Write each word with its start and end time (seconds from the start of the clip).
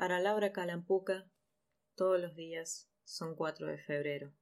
Para 0.00 0.18
Laura 0.18 0.50
Calampuca, 0.50 1.30
todos 1.94 2.18
los 2.18 2.34
días 2.34 2.90
son 3.04 3.36
4 3.36 3.66
de 3.66 3.76
febrero. 3.76 4.32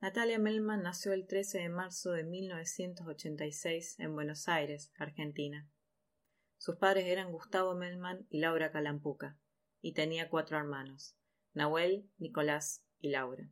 Natalia 0.00 0.38
Melman 0.38 0.84
nació 0.84 1.12
el 1.12 1.26
13 1.26 1.58
de 1.58 1.68
marzo 1.70 2.12
de 2.12 2.22
1986 2.22 3.98
en 3.98 4.14
Buenos 4.14 4.46
Aires, 4.46 4.92
Argentina. 4.96 5.68
Sus 6.56 6.76
padres 6.76 7.06
eran 7.06 7.32
Gustavo 7.32 7.74
Melman 7.74 8.28
y 8.30 8.38
Laura 8.38 8.70
Calampuca, 8.70 9.40
y 9.80 9.92
tenía 9.92 10.28
cuatro 10.28 10.56
hermanos, 10.56 11.16
Nahuel, 11.52 12.08
Nicolás 12.16 12.84
y 13.00 13.08
Laura. 13.08 13.50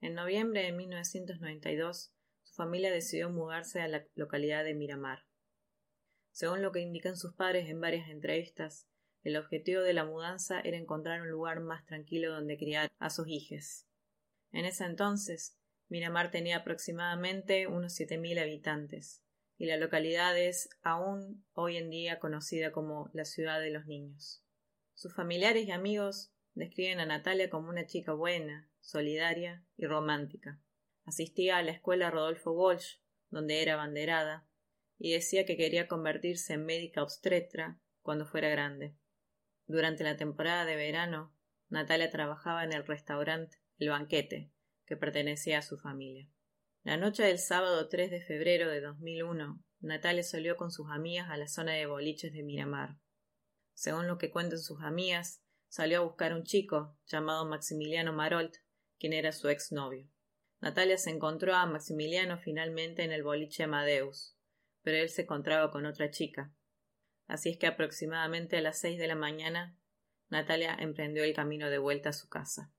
En 0.00 0.14
noviembre 0.14 0.64
de 0.64 0.72
1992, 0.72 2.12
su 2.42 2.54
familia 2.54 2.90
decidió 2.90 3.30
mudarse 3.30 3.82
a 3.82 3.86
la 3.86 4.04
localidad 4.16 4.64
de 4.64 4.74
Miramar. 4.74 5.28
Según 6.32 6.60
lo 6.60 6.72
que 6.72 6.80
indican 6.80 7.16
sus 7.16 7.34
padres 7.34 7.68
en 7.68 7.80
varias 7.80 8.08
entrevistas, 8.08 8.88
el 9.22 9.36
objetivo 9.36 9.82
de 9.82 9.92
la 9.92 10.04
mudanza 10.04 10.60
era 10.60 10.76
encontrar 10.76 11.22
un 11.22 11.30
lugar 11.30 11.60
más 11.60 11.84
tranquilo 11.86 12.32
donde 12.32 12.58
criar 12.58 12.90
a 12.98 13.10
sus 13.10 13.28
hijos. 13.28 13.86
En 14.50 14.64
ese 14.64 14.84
entonces, 14.84 15.56
Miramar 15.88 16.30
tenía 16.30 16.58
aproximadamente 16.58 17.66
unos 17.66 17.94
siete 17.94 18.18
mil 18.18 18.38
habitantes, 18.38 19.22
y 19.58 19.66
la 19.66 19.76
localidad 19.76 20.36
es 20.36 20.70
aún 20.82 21.44
hoy 21.52 21.76
en 21.76 21.90
día 21.90 22.18
conocida 22.18 22.72
como 22.72 23.10
la 23.12 23.24
ciudad 23.24 23.60
de 23.60 23.70
los 23.70 23.86
niños. 23.86 24.42
Sus 24.94 25.14
familiares 25.14 25.66
y 25.66 25.70
amigos 25.70 26.32
describen 26.54 27.00
a 27.00 27.06
Natalia 27.06 27.48
como 27.48 27.68
una 27.68 27.86
chica 27.86 28.12
buena, 28.12 28.68
solidaria 28.80 29.64
y 29.76 29.86
romántica. 29.86 30.60
Asistía 31.04 31.58
a 31.58 31.62
la 31.62 31.72
escuela 31.72 32.10
Rodolfo 32.10 32.52
Walsh, 32.52 32.96
donde 33.30 33.62
era 33.62 33.74
abanderada, 33.74 34.46
y 34.98 35.12
decía 35.12 35.44
que 35.46 35.56
quería 35.56 35.88
convertirse 35.88 36.54
en 36.54 36.64
médica 36.64 37.02
obstetra 37.02 37.78
cuando 38.02 38.26
fuera 38.26 38.48
grande. 38.48 38.96
Durante 39.72 40.04
la 40.04 40.18
temporada 40.18 40.66
de 40.66 40.76
verano, 40.76 41.34
Natalia 41.70 42.10
trabajaba 42.10 42.62
en 42.62 42.74
el 42.74 42.84
restaurante 42.84 43.56
El 43.78 43.88
Banquete, 43.88 44.52
que 44.84 44.98
pertenecía 44.98 45.60
a 45.60 45.62
su 45.62 45.78
familia. 45.78 46.28
La 46.82 46.98
noche 46.98 47.22
del 47.22 47.38
sábado 47.38 47.88
3 47.88 48.10
de 48.10 48.20
febrero 48.20 48.68
de 48.68 48.82
2001, 48.82 49.64
Natalia 49.80 50.24
salió 50.24 50.56
con 50.58 50.70
sus 50.70 50.90
amigas 50.90 51.30
a 51.30 51.38
la 51.38 51.48
zona 51.48 51.72
de 51.72 51.86
boliches 51.86 52.34
de 52.34 52.42
Miramar. 52.42 52.98
Según 53.72 54.08
lo 54.08 54.18
que 54.18 54.30
cuentan 54.30 54.58
sus 54.58 54.82
amigas, 54.82 55.42
salió 55.68 56.00
a 56.00 56.04
buscar 56.04 56.34
un 56.34 56.44
chico 56.44 56.98
llamado 57.06 57.48
Maximiliano 57.48 58.12
Marolt, 58.12 58.56
quien 58.98 59.14
era 59.14 59.32
su 59.32 59.48
exnovio. 59.48 60.06
Natalia 60.60 60.98
se 60.98 61.08
encontró 61.08 61.54
a 61.54 61.64
Maximiliano 61.64 62.36
finalmente 62.36 63.04
en 63.04 63.12
el 63.12 63.22
boliche 63.22 63.62
Amadeus, 63.62 64.36
pero 64.82 64.98
él 64.98 65.08
se 65.08 65.22
encontraba 65.22 65.70
con 65.70 65.86
otra 65.86 66.10
chica, 66.10 66.52
Así 67.26 67.50
es 67.50 67.58
que 67.58 67.66
aproximadamente 67.66 68.58
a 68.58 68.62
las 68.62 68.78
seis 68.78 68.98
de 68.98 69.06
la 69.06 69.14
mañana 69.14 69.76
Natalia 70.28 70.74
emprendió 70.78 71.24
el 71.24 71.34
camino 71.34 71.68
de 71.70 71.78
vuelta 71.78 72.08
a 72.08 72.14
su 72.14 72.28
casa. 72.28 72.72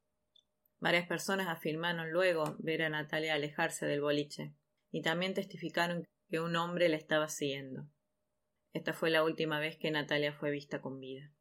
Varias 0.79 1.07
personas 1.07 1.47
afirmaron 1.47 2.11
luego 2.11 2.55
ver 2.59 2.81
a 2.81 2.89
Natalia 2.89 3.35
alejarse 3.35 3.85
del 3.85 4.01
boliche, 4.01 4.53
y 4.91 5.01
también 5.01 5.33
testificaron 5.33 6.03
que 6.29 6.39
un 6.39 6.55
hombre 6.55 6.89
la 6.89 6.97
estaba 6.97 7.29
siguiendo. 7.29 7.87
Esta 8.73 8.93
fue 8.93 9.11
la 9.11 9.23
última 9.23 9.59
vez 9.59 9.77
que 9.77 9.91
Natalia 9.91 10.33
fue 10.33 10.51
vista 10.51 10.81
con 10.81 10.99
vida. 10.99 11.31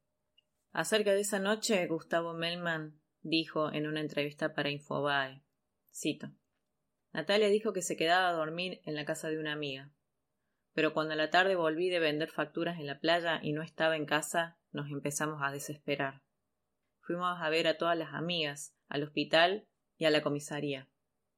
Acerca 0.70 1.12
de 1.12 1.20
esa 1.20 1.38
noche, 1.38 1.86
Gustavo 1.86 2.34
Melman 2.34 3.00
dijo 3.22 3.72
en 3.72 3.86
una 3.86 4.00
entrevista 4.00 4.54
para 4.54 4.70
Infobae, 4.70 5.42
cito, 5.92 6.30
Natalia 7.12 7.48
dijo 7.48 7.72
que 7.72 7.82
se 7.82 7.96
quedaba 7.96 8.28
a 8.28 8.32
dormir 8.32 8.80
en 8.84 8.94
la 8.94 9.04
casa 9.04 9.28
de 9.28 9.38
una 9.38 9.52
amiga 9.52 9.90
pero 10.74 10.94
cuando 10.94 11.12
a 11.14 11.16
la 11.16 11.30
tarde 11.30 11.54
volví 11.54 11.90
de 11.90 11.98
vender 11.98 12.30
facturas 12.30 12.78
en 12.78 12.86
la 12.86 12.98
playa 12.98 13.40
y 13.42 13.52
no 13.52 13.62
estaba 13.62 13.96
en 13.96 14.06
casa, 14.06 14.58
nos 14.70 14.90
empezamos 14.90 15.40
a 15.42 15.50
desesperar. 15.50 16.22
Fuimos 17.00 17.40
a 17.40 17.48
ver 17.50 17.66
a 17.66 17.76
todas 17.76 17.96
las 17.96 18.14
amigas, 18.14 18.74
al 18.88 19.02
hospital 19.02 19.66
y 19.98 20.06
a 20.06 20.10
la 20.10 20.22
comisaría, 20.22 20.88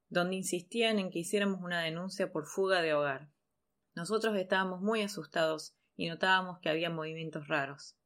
donde 0.09 0.37
insistían 0.37 0.99
en 0.99 1.11
que 1.11 1.21
hiciéramos 1.21 1.61
una 1.63 1.81
denuncia 1.83 2.31
por 2.31 2.47
fuga 2.47 2.83
de 2.83 2.95
hogar. 2.95 3.31
Nosotros 3.95 4.37
estábamos 4.37 4.81
muy 4.81 5.03
asustados 5.03 5.75
y 5.97 6.09
notábamos 6.09 6.59
que 6.61 6.69
había 6.69 6.91
movimientos 6.91 7.49
raros. 7.49 7.97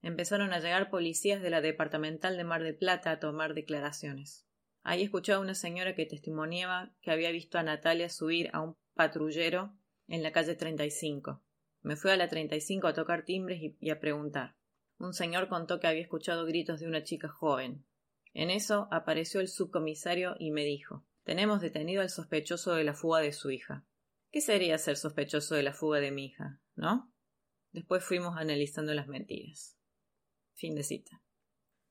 Empezaron 0.00 0.52
a 0.52 0.58
llegar 0.58 0.90
policías 0.90 1.42
de 1.42 1.50
la 1.50 1.60
departamental 1.60 2.36
de 2.36 2.44
Mar 2.44 2.62
del 2.62 2.76
Plata 2.76 3.12
a 3.12 3.20
tomar 3.20 3.54
declaraciones. 3.54 4.46
Ahí 4.82 5.02
escuchó 5.02 5.34
a 5.34 5.38
una 5.38 5.54
señora 5.54 5.94
que 5.94 6.06
testimoniaba 6.06 6.92
que 7.00 7.12
había 7.12 7.30
visto 7.30 7.58
a 7.58 7.62
Natalia 7.62 8.08
subir 8.08 8.50
a 8.52 8.60
un 8.60 8.76
patrullero 8.94 9.76
en 10.12 10.22
la 10.22 10.30
calle 10.30 10.54
35. 10.54 11.42
Me 11.80 11.96
fui 11.96 12.10
a 12.10 12.18
la 12.18 12.28
35 12.28 12.86
a 12.86 12.92
tocar 12.92 13.24
timbres 13.24 13.60
y, 13.80 13.90
a 13.90 13.98
preguntar. 13.98 14.54
Un 14.98 15.14
señor 15.14 15.48
contó 15.48 15.80
que 15.80 15.86
había 15.86 16.02
escuchado 16.02 16.44
gritos 16.44 16.80
de 16.80 16.86
una 16.86 17.02
chica 17.02 17.28
joven. 17.28 17.86
En 18.34 18.50
eso 18.50 18.88
apareció 18.90 19.40
el 19.40 19.48
subcomisario 19.48 20.36
y 20.38 20.50
me 20.50 20.64
dijo 20.64 21.06
Tenemos 21.24 21.62
detenido 21.62 22.02
al 22.02 22.10
sospechoso 22.10 22.74
de 22.74 22.84
la 22.84 22.92
fuga 22.92 23.20
de 23.20 23.32
su 23.32 23.50
hija. 23.50 23.86
¿Qué 24.30 24.42
sería 24.42 24.76
ser 24.76 24.98
sospechoso 24.98 25.54
de 25.54 25.62
la 25.62 25.72
fuga 25.72 25.98
de 25.98 26.10
mi 26.10 26.26
hija? 26.26 26.60
¿No? 26.76 27.10
Después 27.72 28.04
fuimos 28.04 28.36
analizando 28.36 28.92
las 28.92 29.08
mentiras. 29.08 29.78
Fin 30.52 30.74
de 30.74 30.82
cita. 30.82 31.22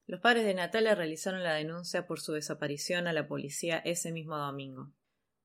Los 0.05 0.21
padres 0.21 0.45
de 0.45 0.53
Natalia 0.53 0.93
realizaron 0.93 1.41
la 1.41 1.55
denuncia 1.55 2.05
por 2.05 2.19
su 2.19 2.33
desaparición 2.33 3.07
a 3.07 3.13
la 3.13 3.27
policía 3.27 3.79
ese 3.79 4.11
mismo 4.11 4.37
domingo 4.37 4.93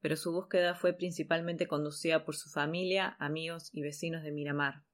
pero 0.07 0.17
su 0.17 0.31
búsqueda 0.31 0.77
fue 0.77 0.93
principalmente 0.93 1.67
conducida 1.67 2.25
por 2.25 2.37
su 2.37 2.49
familia, 2.49 3.17
amigos 3.19 3.71
y 3.73 3.83
vecinos 3.83 4.23
de 4.23 4.31
Miramar, 4.31 4.85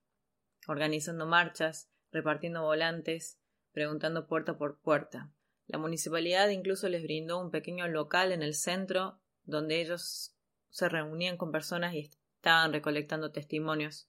organizando 0.66 1.26
marchas, 1.26 1.90
repartiendo 2.10 2.62
volantes, 2.62 3.38
preguntando 3.72 4.26
puerta 4.26 4.56
por 4.56 4.80
puerta. 4.80 5.30
La 5.66 5.76
municipalidad 5.76 6.48
incluso 6.48 6.88
les 6.88 7.02
brindó 7.02 7.38
un 7.42 7.50
pequeño 7.50 7.88
local 7.88 8.32
en 8.32 8.42
el 8.42 8.54
centro 8.54 9.20
donde 9.42 9.82
ellos 9.82 10.34
se 10.70 10.88
reunían 10.88 11.36
con 11.36 11.52
personas 11.52 11.92
y 11.92 12.10
estaban 12.38 12.72
recolectando 12.72 13.32
testimonios. 13.32 14.08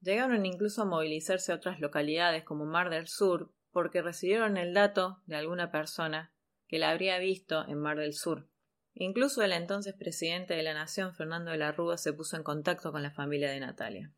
Llegaron 0.00 0.46
incluso 0.46 0.80
a 0.80 0.86
movilizarse 0.86 1.52
a 1.52 1.56
otras 1.56 1.78
localidades 1.78 2.42
como 2.42 2.64
Mar 2.64 2.88
del 2.88 3.06
Sur 3.06 3.52
porque 3.70 4.00
recibieron 4.00 4.56
el 4.56 4.72
dato 4.72 5.20
de 5.26 5.36
alguna 5.36 5.70
persona 5.70 6.32
que 6.68 6.78
la 6.78 6.88
habría 6.88 7.18
visto 7.18 7.68
en 7.68 7.76
Mar 7.76 7.98
del 7.98 8.14
Sur. 8.14 8.48
Incluso 8.94 9.42
el 9.42 9.52
entonces 9.52 9.94
presidente 9.94 10.54
de 10.54 10.62
la 10.62 10.74
Nación, 10.74 11.14
Fernando 11.14 11.50
de 11.50 11.56
la 11.56 11.72
Rúa, 11.72 11.96
se 11.96 12.12
puso 12.12 12.36
en 12.36 12.42
contacto 12.42 12.92
con 12.92 13.02
la 13.02 13.10
familia 13.10 13.50
de 13.50 13.60
Natalia. 13.60 14.12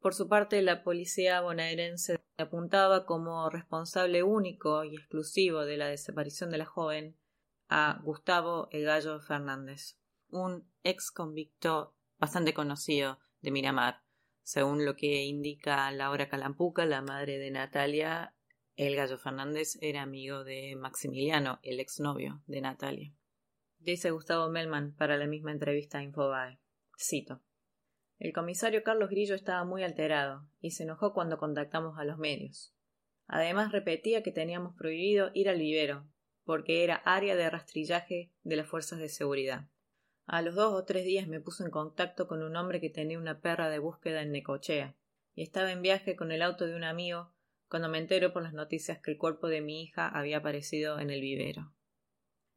Por 0.00 0.14
su 0.14 0.28
parte, 0.28 0.60
la 0.62 0.82
policía 0.82 1.40
bonaerense 1.40 2.18
apuntaba 2.38 3.06
como 3.06 3.48
responsable 3.50 4.22
único 4.22 4.82
y 4.84 4.96
exclusivo 4.96 5.64
de 5.64 5.76
la 5.76 5.86
desaparición 5.86 6.50
de 6.50 6.58
la 6.58 6.64
joven 6.64 7.16
a 7.68 8.00
Gustavo 8.02 8.68
El 8.72 8.84
Gallo 8.84 9.20
Fernández, 9.20 9.98
un 10.28 10.68
ex 10.82 11.10
convicto 11.10 11.94
bastante 12.18 12.54
conocido 12.54 13.18
de 13.42 13.50
Miramar. 13.50 14.02
Según 14.42 14.84
lo 14.84 14.96
que 14.96 15.24
indica 15.24 15.90
Laura 15.92 16.28
Calampuca, 16.28 16.84
la 16.84 17.02
madre 17.02 17.38
de 17.38 17.50
Natalia, 17.50 18.34
El 18.74 18.96
Gallo 18.96 19.18
Fernández 19.18 19.78
era 19.80 20.02
amigo 20.02 20.42
de 20.42 20.74
Maximiliano, 20.76 21.60
el 21.62 21.78
exnovio 21.78 22.42
de 22.46 22.60
Natalia. 22.60 23.14
Dice 23.84 24.12
Gustavo 24.12 24.48
Melman 24.48 24.94
para 24.94 25.16
la 25.16 25.26
misma 25.26 25.50
entrevista 25.50 25.98
a 25.98 26.04
Infobae. 26.04 26.60
Cito. 26.96 27.40
El 28.20 28.32
comisario 28.32 28.84
Carlos 28.84 29.10
Grillo 29.10 29.34
estaba 29.34 29.64
muy 29.64 29.82
alterado 29.82 30.46
y 30.60 30.70
se 30.70 30.84
enojó 30.84 31.12
cuando 31.12 31.36
contactamos 31.36 31.98
a 31.98 32.04
los 32.04 32.16
medios. 32.16 32.72
Además 33.26 33.72
repetía 33.72 34.22
que 34.22 34.30
teníamos 34.30 34.76
prohibido 34.76 35.32
ir 35.34 35.48
al 35.48 35.58
vivero, 35.58 36.06
porque 36.44 36.84
era 36.84 37.02
área 37.04 37.34
de 37.34 37.50
rastrillaje 37.50 38.30
de 38.44 38.54
las 38.54 38.68
fuerzas 38.68 39.00
de 39.00 39.08
seguridad. 39.08 39.66
A 40.26 40.42
los 40.42 40.54
dos 40.54 40.72
o 40.74 40.84
tres 40.84 41.04
días 41.04 41.26
me 41.26 41.40
puso 41.40 41.64
en 41.64 41.72
contacto 41.72 42.28
con 42.28 42.44
un 42.44 42.54
hombre 42.54 42.80
que 42.80 42.88
tenía 42.88 43.18
una 43.18 43.40
perra 43.40 43.68
de 43.68 43.80
búsqueda 43.80 44.22
en 44.22 44.30
Necochea, 44.30 44.94
y 45.34 45.42
estaba 45.42 45.72
en 45.72 45.82
viaje 45.82 46.14
con 46.14 46.30
el 46.30 46.42
auto 46.42 46.66
de 46.66 46.76
un 46.76 46.84
amigo 46.84 47.32
cuando 47.68 47.88
me 47.88 47.98
entero 47.98 48.32
por 48.32 48.44
las 48.44 48.52
noticias 48.52 49.00
que 49.00 49.10
el 49.10 49.18
cuerpo 49.18 49.48
de 49.48 49.60
mi 49.60 49.82
hija 49.82 50.06
había 50.06 50.36
aparecido 50.36 51.00
en 51.00 51.10
el 51.10 51.20
vivero. 51.20 51.72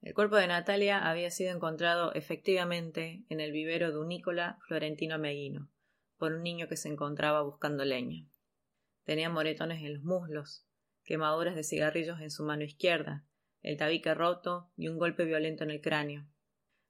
El 0.06 0.14
cuerpo 0.14 0.36
de 0.36 0.46
Natalia 0.46 1.10
había 1.10 1.32
sido 1.32 1.52
encontrado 1.52 2.14
efectivamente 2.14 3.26
en 3.28 3.40
el 3.40 3.52
vivero 3.52 3.92
de 3.92 3.98
Unícola 3.98 4.60
Florentino 4.68 5.18
Meguino, 5.18 5.72
por 6.20 6.32
un 6.32 6.44
niño 6.44 6.68
que 6.68 6.78
se 6.78 6.90
encontraba 6.90 7.42
buscando 7.42 7.84
leña. 7.86 8.28
Tenía 9.04 9.32
moretones 9.32 9.82
en 9.82 9.96
los 9.96 10.04
muslos, 10.04 10.64
quemaduras 11.06 11.56
de 11.56 11.64
cigarrillos 11.64 12.22
en 12.22 12.30
su 12.30 12.44
mano 12.44 12.64
izquierda, 12.64 13.26
el 13.64 13.78
tabique 13.78 14.14
roto 14.14 14.70
y 14.76 14.90
un 14.90 15.00
golpe 15.00 15.26
violento 15.26 15.64
en 15.64 15.72
el 15.72 15.82
cráneo. 15.82 16.28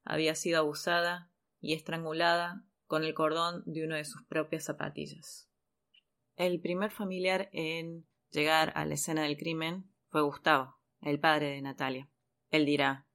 Había 0.04 0.34
sido 0.34 0.58
abusada 0.58 1.32
y 1.58 1.72
estrangulada 1.72 2.66
con 2.84 3.02
el 3.02 3.14
cordón 3.14 3.62
de 3.64 3.86
una 3.86 3.96
de 3.96 4.04
sus 4.04 4.26
propias 4.26 4.64
zapatillas. 4.64 5.48
El 6.36 6.60
primer 6.60 6.90
familiar 6.90 7.48
en 7.52 8.06
llegar 8.28 8.74
a 8.76 8.84
la 8.84 8.92
escena 8.92 9.22
del 9.22 9.38
crimen 9.38 9.90
fue 10.10 10.20
Gustavo, 10.20 10.76
el 11.00 11.18
padre 11.18 11.46
de 11.46 11.62
Natalia. 11.62 12.10
Él 12.50 12.66
dirá 12.66 13.05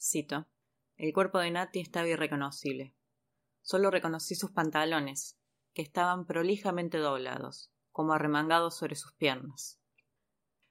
Cito. 0.00 0.46
El 0.96 1.12
cuerpo 1.12 1.38
de 1.38 1.50
Nati 1.50 1.80
estaba 1.80 2.08
irreconocible. 2.08 2.94
Solo 3.62 3.90
reconocí 3.90 4.34
sus 4.34 4.50
pantalones, 4.50 5.38
que 5.72 5.82
estaban 5.82 6.26
prolijamente 6.26 6.98
doblados, 6.98 7.72
como 7.90 8.12
arremangados 8.12 8.76
sobre 8.76 8.94
sus 8.94 9.12
piernas. 9.14 9.80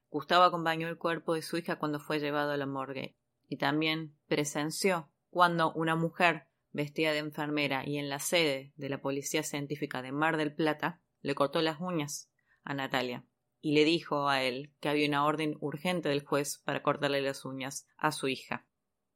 Gustavo 0.10 0.44
acompañó 0.44 0.88
el 0.88 0.98
cuerpo 0.98 1.34
de 1.34 1.42
su 1.42 1.58
hija 1.58 1.78
cuando 1.78 2.00
fue 2.00 2.20
llevado 2.20 2.52
a 2.52 2.58
la 2.58 2.66
morgue, 2.66 3.18
y 3.48 3.58
también 3.58 4.16
presenció 4.28 5.10
cuando 5.30 5.74
una 5.74 5.96
mujer 5.96 6.48
vestida 6.72 7.12
de 7.12 7.20
enfermera 7.20 7.84
y 7.86 7.98
en 7.98 8.10
la 8.10 8.20
sede 8.20 8.74
de 8.76 8.90
la 8.90 9.02
Policía 9.02 9.44
Científica 9.44 10.02
de 10.02 10.12
Mar 10.12 10.38
del 10.38 10.54
Plata 10.54 11.02
le 11.22 11.36
cortó 11.36 11.62
las 11.62 11.80
uñas 11.80 12.30
a 12.64 12.74
Natalia 12.74 13.26
y 13.62 13.74
le 13.74 13.86
dijo 13.86 14.28
a 14.28 14.44
él 14.44 14.74
que 14.80 14.90
había 14.90 15.08
una 15.08 15.26
orden 15.26 15.56
urgente 15.62 16.10
del 16.10 16.26
juez 16.26 16.62
para 16.66 16.84
cortarle 16.84 17.22
las 17.22 17.46
uñas 17.46 17.88
a 17.98 18.12
su 18.12 18.28
hija. 18.28 18.68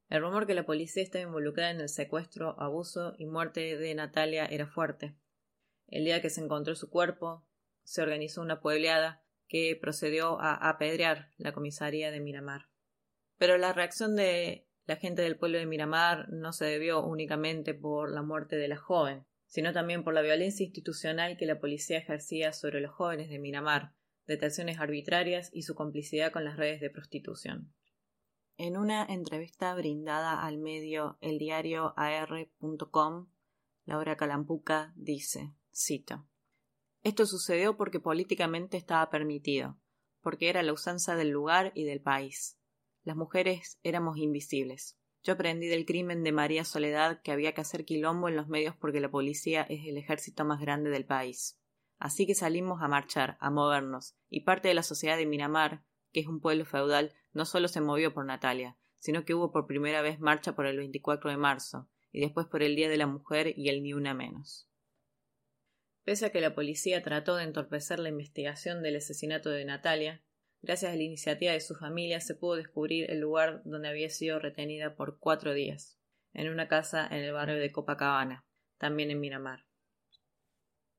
El 0.10 0.22
rumor 0.22 0.48
que 0.48 0.54
la 0.54 0.66
policía 0.66 1.04
estaba 1.04 1.24
involucrada 1.24 1.72
en 1.72 1.82
el 1.82 1.90
secuestro, 1.90 2.60
abuso 2.60 3.14
y 3.18 3.26
muerte 3.26 3.78
de 3.78 3.94
Natalia 3.94 4.46
era 4.46 4.66
fuerte. 4.66 5.16
El 5.88 6.06
día 6.06 6.22
que 6.22 6.30
se 6.30 6.42
encontró 6.42 6.76
su 6.76 6.90
cuerpo, 6.90 7.46
se 7.84 8.02
organizó 8.02 8.42
una 8.42 8.62
puebleada 8.62 9.24
que 9.48 9.78
procedió 9.80 10.40
a 10.40 10.70
apedrear 10.70 11.32
la 11.38 11.54
comisaría 11.54 12.12
de 12.12 12.20
Miramar. 12.20 12.70
Pero 13.38 13.58
la 13.58 13.74
reacción 13.74 14.16
de 14.16 14.68
la 14.86 14.96
gente 14.96 15.22
del 15.22 15.38
pueblo 15.38 15.58
de 15.58 15.66
Miramar 15.66 16.30
no 16.30 16.54
se 16.54 16.66
debió 16.66 17.04
únicamente 17.06 17.74
por 17.74 18.12
la 18.12 18.22
muerte 18.22 18.56
de 18.56 18.68
la 18.68 18.78
joven, 18.78 19.26
sino 19.46 19.74
también 19.74 20.04
por 20.04 20.14
la 20.14 20.22
violencia 20.22 20.66
institucional 20.66 21.38
que 21.38 21.46
la 21.46 21.60
policía 21.60 21.98
ejercía 21.98 22.54
sobre 22.54 22.82
los 22.82 22.92
jóvenes 22.92 23.30
de 23.30 23.40
Miramar, 23.40 23.94
detenciones 24.26 24.80
arbitrarias 24.80 25.50
y 25.54 25.64
su 25.64 25.76
complicidad 25.76 26.32
con 26.32 26.46
las 26.46 26.58
redes 26.58 26.80
de 26.82 26.90
prostitución. 26.90 27.74
En 28.60 28.76
una 28.76 29.06
entrevista 29.06 29.76
brindada 29.76 30.44
al 30.44 30.58
medio 30.58 31.20
eldiarioar.com, 31.22 33.28
Laura 33.86 34.18
Calampuca 34.18 34.94
dice, 34.96 35.54
cito, 35.72 36.26
Esto 37.04 37.28
sucedió 37.28 37.78
porque 37.78 38.00
políticamente 38.00 38.78
estaba 38.78 39.12
permitido, 39.12 39.78
porque 40.22 40.50
era 40.50 40.64
la 40.64 40.74
usanza 40.74 41.16
del 41.16 41.30
lugar 41.30 41.72
y 41.76 41.84
del 41.84 42.02
país. 42.02 42.58
Las 43.04 43.16
mujeres 43.16 43.78
éramos 43.84 44.18
invisibles. 44.18 44.98
Yo 45.22 45.34
aprendí 45.34 45.68
del 45.68 45.86
crimen 45.86 46.24
de 46.24 46.32
María 46.32 46.66
Soledad 46.66 47.22
que 47.22 47.32
había 47.32 47.54
que 47.54 47.62
hacer 47.62 47.86
quilombo 47.86 48.28
en 48.28 48.36
los 48.36 48.48
medios 48.48 48.76
porque 48.76 49.02
la 49.02 49.12
policía 49.12 49.68
es 49.70 49.86
el 49.86 49.98
ejército 49.98 50.46
más 50.46 50.60
grande 50.60 50.90
del 50.90 51.06
país. 51.06 51.60
Así 52.00 52.26
que 52.26 52.34
salimos 52.34 52.82
a 52.82 52.88
marchar, 52.88 53.38
a 53.40 53.52
movernos, 53.52 54.16
y 54.30 54.42
parte 54.42 54.68
de 54.68 54.74
la 54.74 54.82
sociedad 54.82 55.16
de 55.16 55.28
Miramar, 55.28 55.84
que 56.12 56.20
es 56.22 56.28
un 56.28 56.40
pueblo 56.40 56.66
feudal, 56.66 57.14
no 57.34 57.46
solo 57.46 57.68
se 57.68 57.82
movió 57.82 58.14
por 58.14 58.26
Natalia, 58.26 58.78
sino 59.00 59.26
que 59.26 59.34
hubo 59.34 59.52
por 59.52 59.68
primera 59.68 60.02
vez 60.02 60.20
marcha 60.20 60.56
por 60.56 60.66
el 60.66 60.78
24 60.78 61.30
de 61.30 61.38
marzo, 61.38 61.90
y 62.12 62.22
después 62.22 62.48
por 62.48 62.64
el 62.64 62.76
Día 62.76 62.90
de 62.90 62.98
la 62.98 63.08
Mujer 63.08 63.54
y 63.58 63.70
el 63.70 63.84
Ni 63.84 63.94
Una 63.94 64.14
Menos. 64.14 64.68
Pese 66.04 66.28
a 66.28 66.32
que 66.32 66.42
la 66.42 66.56
policía 66.56 67.04
trató 67.04 67.36
de 67.36 67.44
entorpecer 67.44 68.00
la 68.00 68.10
investigación 68.10 68.82
del 68.82 68.96
asesinato 68.96 69.50
de 69.50 69.66
Natalia, 69.66 70.24
gracias 70.62 70.94
a 70.94 70.96
la 70.96 71.04
iniciativa 71.04 71.52
de 71.52 71.60
su 71.62 71.76
familia 71.76 72.22
se 72.22 72.34
pudo 72.34 72.56
descubrir 72.56 73.12
el 73.12 73.20
lugar 73.20 73.62
donde 73.66 73.90
había 73.90 74.10
sido 74.10 74.40
retenida 74.40 74.96
por 74.96 75.20
cuatro 75.20 75.54
días, 75.54 76.00
en 76.34 76.50
una 76.50 76.68
casa 76.68 77.06
en 77.06 77.24
el 77.24 77.34
barrio 77.34 77.58
de 77.58 77.72
Copacabana, 77.72 78.46
también 78.78 79.12
en 79.12 79.20
Miramar. 79.20 79.67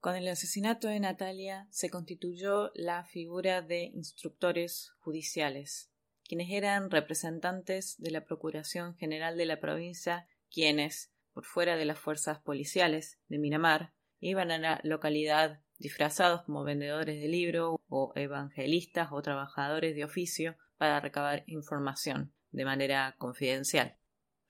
Con 0.01 0.15
el 0.15 0.29
asesinato 0.29 0.87
de 0.87 1.01
Natalia 1.01 1.67
se 1.71 1.91
constituyó 1.91 2.71
la 2.75 3.03
figura 3.03 3.63
de 3.63 3.83
instructores 3.83 4.93
judiciales, 5.01 5.91
quienes 6.23 6.51
eran 6.53 6.89
representantes 6.89 7.97
de 7.99 8.13
la 8.13 8.25
Procuración 8.25 8.95
General 8.95 9.37
de 9.37 9.47
la 9.47 9.59
provincia, 9.59 10.29
quienes, 10.53 11.13
por 11.33 11.45
fuera 11.45 11.77
de 11.77 11.85
las 11.85 11.99
fuerzas 11.99 12.39
policiales 12.39 13.19
de 13.27 13.39
Miramar, 13.39 13.93
iban 14.21 14.53
a 14.53 14.59
la 14.59 14.81
localidad 14.85 15.63
disfrazados 15.79 16.43
como 16.43 16.63
vendedores 16.63 17.21
de 17.21 17.27
libro 17.27 17.81
o 17.89 18.13
evangelistas 18.15 19.09
o 19.11 19.21
trabajadores 19.21 19.97
de 19.97 20.05
oficio 20.05 20.57
para 20.77 21.01
recabar 21.01 21.43
información 21.49 22.33
de 22.53 22.65
manera 22.65 23.17
confidencial. 23.19 23.97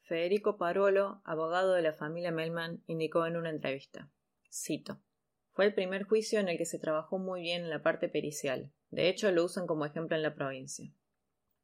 Federico 0.03 0.59
Parolo, 0.59 1.23
abogado 1.25 1.73
de 1.73 1.83
la 1.83 1.95
familia 1.95 2.33
Melman, 2.33 2.83
indicó 2.87 3.25
en 3.25 3.37
una 3.39 3.49
entrevista. 3.49 4.11
Cito 4.51 5.01
fue 5.59 5.67
el 5.67 5.75
primer 5.75 6.05
juicio 6.05 6.39
en 6.39 6.49
el 6.49 6.57
que 6.57 6.67
se 6.67 6.79
trabajó 6.79 7.19
muy 7.19 7.41
bien 7.41 7.65
en 7.65 7.71
la 7.71 7.83
parte 7.83 8.09
pericial. 8.09 8.71
De 8.91 9.09
hecho, 9.09 9.33
lo 9.33 9.45
usan 9.45 9.67
como 9.67 9.85
ejemplo 9.85 10.15
en 10.15 10.23
la 10.23 10.37
provincia. 10.37 10.95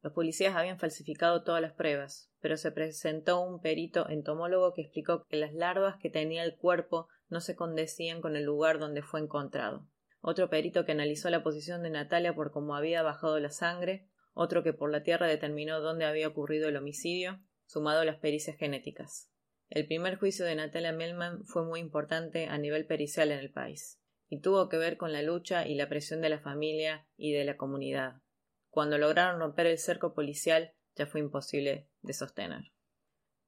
Los 0.03 0.13
policías 0.13 0.57
habían 0.57 0.81
falsificado 0.81 1.45
todas 1.45 1.63
las 1.63 1.75
pruebas, 1.75 2.29
pero 2.41 2.57
se 2.57 2.73
presentó 2.73 3.41
un 3.41 3.61
perito 3.61 4.09
entomólogo 4.09 4.75
que 4.75 4.83
explicó 4.83 5.23
que 5.29 5.37
las 5.37 5.55
larvas 5.55 5.95
que 6.01 6.11
tenía 6.11 6.43
el 6.43 6.57
cuerpo 6.57 7.07
no 7.29 7.41
se 7.41 7.55
condecían 7.55 8.21
con 8.21 8.35
el 8.35 8.43
lugar 8.43 8.81
donde 8.81 9.01
fue 9.01 9.21
encontrado. 9.21 9.87
Otro 10.21 10.51
perito 10.51 10.85
que 10.85 10.91
analizó 10.91 11.31
la 11.31 11.45
posición 11.45 11.85
de 11.85 11.91
Natalia 11.91 12.35
por 12.35 12.51
cómo 12.51 12.75
había 12.75 13.05
bajado 13.05 13.39
la 13.39 13.51
sangre, 13.51 14.09
otro 14.33 14.65
que 14.65 14.73
por 14.73 14.91
la 14.91 15.05
tierra 15.05 15.29
determinó 15.29 15.81
dónde 15.81 16.05
había 16.05 16.27
ocurrido 16.27 16.69
el 16.69 16.77
homicidio, 16.77 17.39
sumado 17.65 18.01
a 18.01 18.05
las 18.05 18.17
pericias 18.17 18.57
genéticas. 18.57 19.31
El 19.71 19.87
primer 19.87 20.17
juicio 20.17 20.45
de 20.45 20.55
Natalia 20.55 20.93
Melman 20.93 21.45
fue 21.45 21.65
muy 21.65 21.81
importante 21.81 22.47
a 22.47 22.59
nivel 22.59 22.87
pericial 22.87 23.33
en 23.33 23.39
el 23.39 23.51
país, 23.51 24.01
y 24.29 24.41
tuvo 24.41 24.69
que 24.69 24.77
ver 24.77 24.97
con 24.97 25.13
la 25.13 25.23
lucha 25.23 25.67
y 25.67 25.75
la 25.75 25.89
presión 25.89 26.21
de 26.21 26.29
la 26.29 26.39
familia 26.39 27.09
y 27.17 27.33
de 27.33 27.45
la 27.45 27.57
comunidad. 27.57 28.23
Cuando 28.71 28.99
lograron 28.99 29.41
romper 29.41 29.67
el 29.67 29.79
cerco 29.79 30.15
policial, 30.15 30.75
ya 30.97 31.07
fue 31.07 31.21
imposible 31.21 31.89
de 32.03 32.13
sostener. 32.13 32.73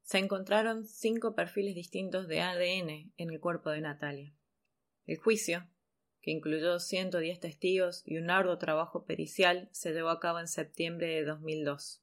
Se 0.03 0.19
encontraron 0.19 0.87
cinco 0.87 1.35
perfiles 1.35 1.75
distintos 1.75 2.29
de 2.29 2.41
ADN 2.41 3.13
en 3.17 3.31
el 3.31 3.41
cuerpo 3.41 3.71
de 3.71 3.81
Natalia. 3.81 4.33
El 5.05 5.19
juicio, 5.19 5.69
que 6.21 6.31
incluyó 6.31 6.79
110 6.79 7.41
testigos 7.41 8.03
y 8.05 8.19
un 8.19 8.31
arduo 8.31 8.59
trabajo 8.59 9.05
pericial, 9.05 9.69
se 9.73 9.93
llevó 9.93 10.11
a 10.11 10.21
cabo 10.21 10.39
en 10.41 10.49
septiembre 10.49 11.09
de 11.09 11.25
2002. 11.25 12.03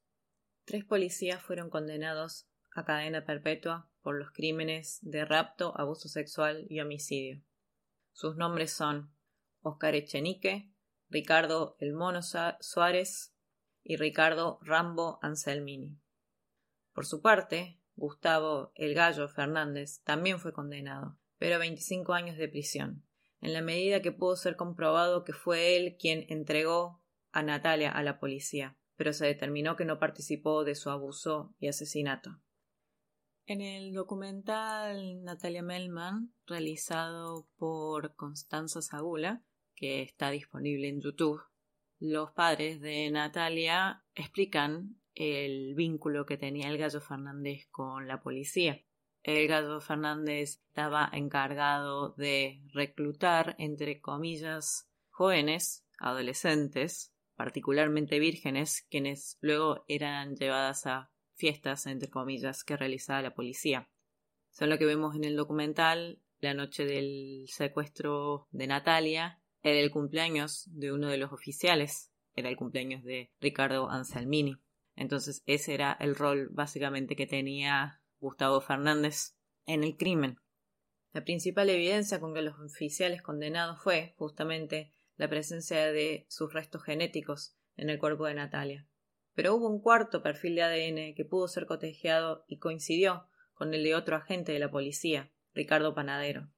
Tres 0.66 0.86
policías 0.86 1.42
fueron 1.42 1.70
condenados 1.70 2.50
a 2.76 2.86
cadena 2.86 3.26
perpetua 3.26 3.90
por 4.02 4.16
los 4.16 4.32
crímenes 4.32 5.00
de 5.02 5.26
rapto, 5.26 5.74
abuso 5.80 6.10
sexual 6.10 6.66
y 6.70 6.80
homicidio. 6.80 7.42
Sus 8.12 8.36
nombres 8.36 8.72
son 8.72 9.12
Oscar 9.62 9.96
Echenique, 9.96 10.72
Ricardo 11.10 11.76
El 11.80 11.94
Mono 11.94 12.22
Suárez 12.22 13.34
y 13.84 13.98
Ricardo 13.98 14.60
Rambo 14.62 15.20
Anselmini. 15.22 15.98
Por 16.94 17.06
su 17.06 17.22
parte, 17.22 17.80
Gustavo 17.96 18.72
El 18.76 18.94
Gallo 18.94 19.28
Fernández 19.28 20.02
también 20.04 20.40
fue 20.40 20.54
condenado, 20.54 21.18
pero 21.38 21.56
a 21.56 21.60
25 21.60 22.14
años 22.14 22.38
de 22.38 22.48
prisión, 22.48 23.06
en 23.42 23.54
la 23.54 23.62
medida 23.62 24.02
que 24.02 24.12
pudo 24.12 24.36
ser 24.36 24.56
comprobado 24.56 25.24
que 25.24 25.34
fue 25.34 25.76
él 25.76 25.98
quien 26.00 26.26
entregó 26.30 27.02
a 27.32 27.44
Natalia 27.44 27.92
a 27.92 28.04
la 28.04 28.20
policía, 28.20 28.78
pero 28.96 29.14
se 29.14 29.26
determinó 29.26 29.76
que 29.76 29.86
no 29.86 30.00
participó 30.00 30.64
de 30.64 30.76
su 30.76 30.90
abuso 30.90 31.54
y 31.60 31.68
asesinato. 31.68 32.40
En 33.46 33.60
el 33.60 33.94
documental 33.94 35.22
Natalia 35.22 35.62
Melman, 35.62 36.34
realizado 36.48 37.50
por 37.58 38.16
Constanza 38.16 38.82
Sagula, 38.82 39.44
que 39.76 40.02
está 40.02 40.32
disponible 40.32 40.88
en 40.88 41.02
YouTube, 41.02 41.42
los 42.00 42.32
padres 42.32 42.80
de 42.80 43.12
Natalia 43.12 44.06
explican 44.16 44.96
el 45.14 45.76
vínculo 45.76 46.26
que 46.26 46.38
tenía 46.38 46.70
el 46.70 46.78
gallo 46.78 47.02
Fernández 47.02 47.68
con 47.70 48.08
la 48.08 48.22
policía. 48.22 48.82
el 49.24 49.48
gallo 49.50 49.82
Fernández 49.82 50.62
estaba 50.68 51.10
encargado 51.12 52.14
de 52.16 52.62
reclutar, 52.74 53.56
entre 53.58 54.00
comillas, 54.00 54.90
jóvenes, 55.10 55.86
adolescentes, 56.00 57.14
particularmente 57.36 58.20
vírgenes, 58.20 58.88
quienes 58.90 59.38
luego 59.42 59.84
eran 59.88 60.36
llevadas 60.36 60.86
a 60.86 61.13
fiestas, 61.36 61.86
entre 61.88 62.10
comillas, 62.10 62.64
que 62.64 62.78
realizaba 62.78 63.22
la 63.22 63.34
policía. 63.34 63.90
Son 64.52 64.70
lo 64.70 64.78
que 64.78 64.86
vemos 64.86 65.16
en 65.16 65.24
el 65.24 65.36
documental, 65.36 66.20
la 66.40 66.54
noche 66.54 66.86
del 66.86 67.46
secuestro 67.48 68.48
de 68.52 68.68
Natalia, 68.68 69.42
era 69.64 69.80
el 69.80 69.92
cumpleaños 69.92 70.66
de 70.68 70.92
uno 70.92 71.08
de 71.08 71.18
los 71.18 71.32
oficiales, 71.32 72.12
era 72.36 72.50
el 72.50 72.58
cumpleaños 72.58 73.04
de 73.04 73.32
Ricardo 73.40 73.90
Anselmini. 73.90 74.58
Entonces 74.96 75.42
ese 75.46 75.74
era 75.74 75.94
el 76.00 76.16
rol 76.16 76.50
básicamente 76.52 77.16
que 77.16 77.26
tenía 77.26 78.02
Gustavo 78.20 78.62
Fernández 78.62 79.36
en 79.66 79.84
el 79.84 79.96
crimen. 79.96 80.38
La 81.14 81.24
principal 81.24 81.70
evidencia 81.70 82.20
con 82.20 82.34
que 82.34 82.42
los 82.42 82.60
oficiales 82.60 83.22
condenados 83.22 83.82
fue, 83.82 84.14
justamente, 84.18 84.92
la 85.16 85.30
presencia 85.30 85.92
de 85.92 86.26
sus 86.28 86.54
restos 86.54 86.84
genéticos 86.84 87.56
en 87.76 87.90
el 87.90 88.00
cuerpo 88.00 88.26
de 88.26 88.34
Natalia. 88.34 88.88
Pero 89.36 89.56
hubo 89.56 89.68
un 89.68 89.82
cuarto 89.82 90.22
perfil 90.22 90.56
de 90.56 90.64
ADN 90.64 91.16
que 91.16 91.26
pudo 91.26 91.48
ser 91.48 91.66
cotejeado 91.66 92.46
y 92.48 92.58
coincidió 92.58 93.28
con 93.54 93.74
el 93.74 93.84
de 93.84 93.96
otro 93.96 94.16
agente 94.16 94.52
de 94.52 94.60
la 94.60 94.72
policía, 94.72 95.32
Ricardo 95.54 95.94
Panadero. 95.94 96.50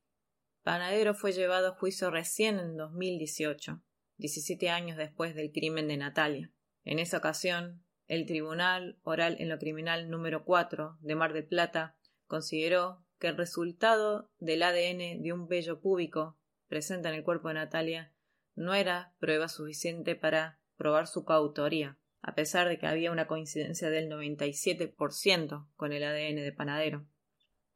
Panadero 0.64 1.14
fue 1.14 1.32
llevado 1.32 1.68
a 1.70 1.76
juicio 1.76 2.10
recién 2.10 2.60
en 2.60 2.76
2018, 2.76 3.82
17 4.18 4.70
años 4.70 4.98
después 4.98 5.36
del 5.36 5.52
crimen 5.52 5.88
de 5.88 5.98
Natalia. 5.98 6.52
En 6.84 7.00
esa 7.00 7.18
ocasión, 7.18 7.84
el 8.08 8.26
Tribunal 8.26 9.00
Oral 9.04 9.38
en 9.40 9.50
lo 9.50 9.58
Criminal 9.58 10.10
número 10.10 10.44
4 10.44 10.98
de 11.02 11.16
Mar 11.16 11.34
del 11.34 11.46
Plata 11.46 11.98
consideró 12.28 13.04
que 13.20 13.28
el 13.28 13.38
resultado 13.38 14.32
del 14.40 14.64
ADN 14.64 15.22
de 15.22 15.34
un 15.34 15.48
vello 15.48 15.80
púbico 15.80 16.38
presente 16.68 17.08
en 17.08 17.16
el 17.16 17.24
cuerpo 17.24 17.48
de 17.48 17.56
Natalia 17.56 18.14
no 18.56 18.74
era 18.74 19.14
prueba 19.20 19.48
suficiente 19.48 20.16
para 20.16 20.60
probar 20.78 21.08
su 21.08 21.26
coautoría, 21.26 21.98
a 22.26 22.34
pesar 22.34 22.68
de 22.68 22.80
que 22.80 22.88
había 22.88 23.12
una 23.12 23.28
coincidencia 23.28 23.92
del 23.92 24.10
97% 24.10 25.68
con 25.76 25.94
el 25.94 26.04
ADN 26.04 26.38
de 26.38 26.52
Panadero. 26.52 27.06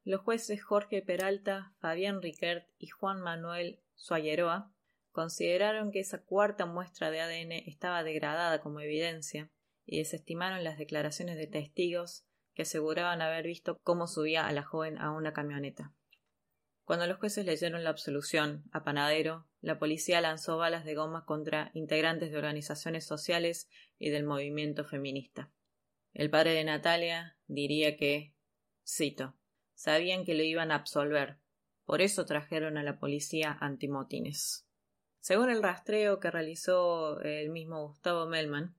Los 0.04 0.22
jueces 0.22 0.64
Jorge 0.64 1.04
Peralta, 1.04 1.76
Fabián 1.80 2.20
Riquert 2.20 2.68
y 2.80 2.88
Juan 2.88 3.22
Manuel 3.22 3.80
Suayeroa 3.94 4.74
consideraron 5.12 5.92
que 5.92 6.00
esa 6.00 6.24
cuarta 6.24 6.66
muestra 6.66 7.12
de 7.12 7.22
ADN 7.22 7.52
estaba 7.68 8.04
degradada 8.04 8.60
como 8.60 8.80
evidencia 8.80 9.52
y 9.86 10.00
desestimaron 10.00 10.64
las 10.64 10.80
declaraciones 10.80 11.38
de 11.38 11.46
testigos 11.46 12.26
que 12.56 12.64
aseguraban 12.64 13.22
haber 13.22 13.46
visto 13.46 13.78
cómo 13.84 14.08
subía 14.08 14.48
a 14.48 14.52
la 14.52 14.64
joven 14.64 14.98
a 14.98 15.12
una 15.12 15.32
camioneta. 15.32 15.94
Cuando 16.86 17.06
los 17.06 17.20
jueces 17.20 17.46
leyeron 17.46 17.84
la 17.84 17.92
absolución 17.92 18.64
a 18.72 18.84
Panadero, 18.84 19.48
la 19.62 19.78
policía 19.78 20.22
lanzó 20.22 20.58
balas 20.58 20.86
de 20.86 20.96
goma 20.96 21.26
contra 21.26 21.72
integrantes 21.74 22.32
de 22.32 22.38
organizaciones 22.38 23.06
sociales 23.06 23.70
y 23.98 24.10
del 24.10 24.24
movimiento 24.24 24.86
feminista. 24.86 25.52
El 26.14 26.30
padre 26.30 26.54
de 26.54 26.64
Natalia 26.64 27.38
diría 27.48 27.98
que, 27.98 28.34
cito, 28.88 29.36
sabían 29.74 30.26
que 30.26 30.34
lo 30.34 30.44
iban 30.44 30.72
a 30.72 30.76
absolver, 30.76 31.38
por 31.86 32.02
eso 32.02 32.26
trajeron 32.26 32.78
a 32.78 32.84
la 32.84 33.00
policía 33.00 33.58
antimotines. 33.60 34.66
Según 35.20 35.50
el 35.50 35.62
rastreo 35.62 36.20
que 36.20 36.32
realizó 36.32 37.20
el 37.22 37.50
mismo 37.50 37.88
Gustavo 37.88 38.26
Melman, 38.28 38.76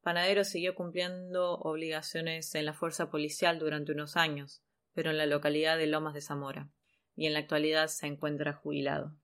Panadero 0.00 0.44
siguió 0.44 0.74
cumpliendo 0.74 1.54
obligaciones 1.54 2.54
en 2.54 2.64
la 2.64 2.74
fuerza 2.74 3.10
policial 3.10 3.58
durante 3.58 3.92
unos 3.92 4.16
años, 4.16 4.62
pero 4.92 5.10
en 5.10 5.18
la 5.18 5.26
localidad 5.26 5.78
de 5.78 5.86
Lomas 5.86 6.14
de 6.14 6.20
Zamora, 6.20 6.70
y 7.14 7.26
en 7.26 7.32
la 7.32 7.40
actualidad 7.40 7.88
se 7.88 8.06
encuentra 8.06 8.52
jubilado. 8.52 9.16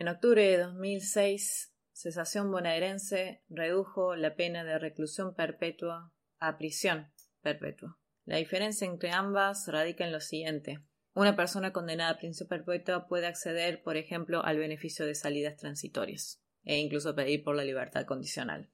En 0.00 0.08
octubre 0.08 0.42
de 0.42 0.56
2006, 0.56 1.74
Cesación 1.92 2.50
Bonaerense 2.50 3.44
redujo 3.50 4.16
la 4.16 4.34
pena 4.34 4.64
de 4.64 4.78
reclusión 4.78 5.34
perpetua 5.34 6.10
a 6.38 6.56
prisión 6.56 7.12
perpetua. 7.42 7.98
La 8.24 8.38
diferencia 8.38 8.86
entre 8.86 9.10
ambas 9.10 9.66
radica 9.66 10.06
en 10.06 10.12
lo 10.12 10.20
siguiente. 10.20 10.82
Una 11.12 11.36
persona 11.36 11.74
condenada 11.74 12.12
a 12.12 12.16
prisión 12.16 12.48
perpetua 12.48 13.08
puede 13.08 13.26
acceder, 13.26 13.82
por 13.82 13.98
ejemplo, 13.98 14.42
al 14.42 14.56
beneficio 14.56 15.04
de 15.04 15.14
salidas 15.14 15.58
transitorias 15.58 16.42
e 16.64 16.78
incluso 16.78 17.14
pedir 17.14 17.44
por 17.44 17.54
la 17.54 17.64
libertad 17.64 18.06
condicional. 18.06 18.70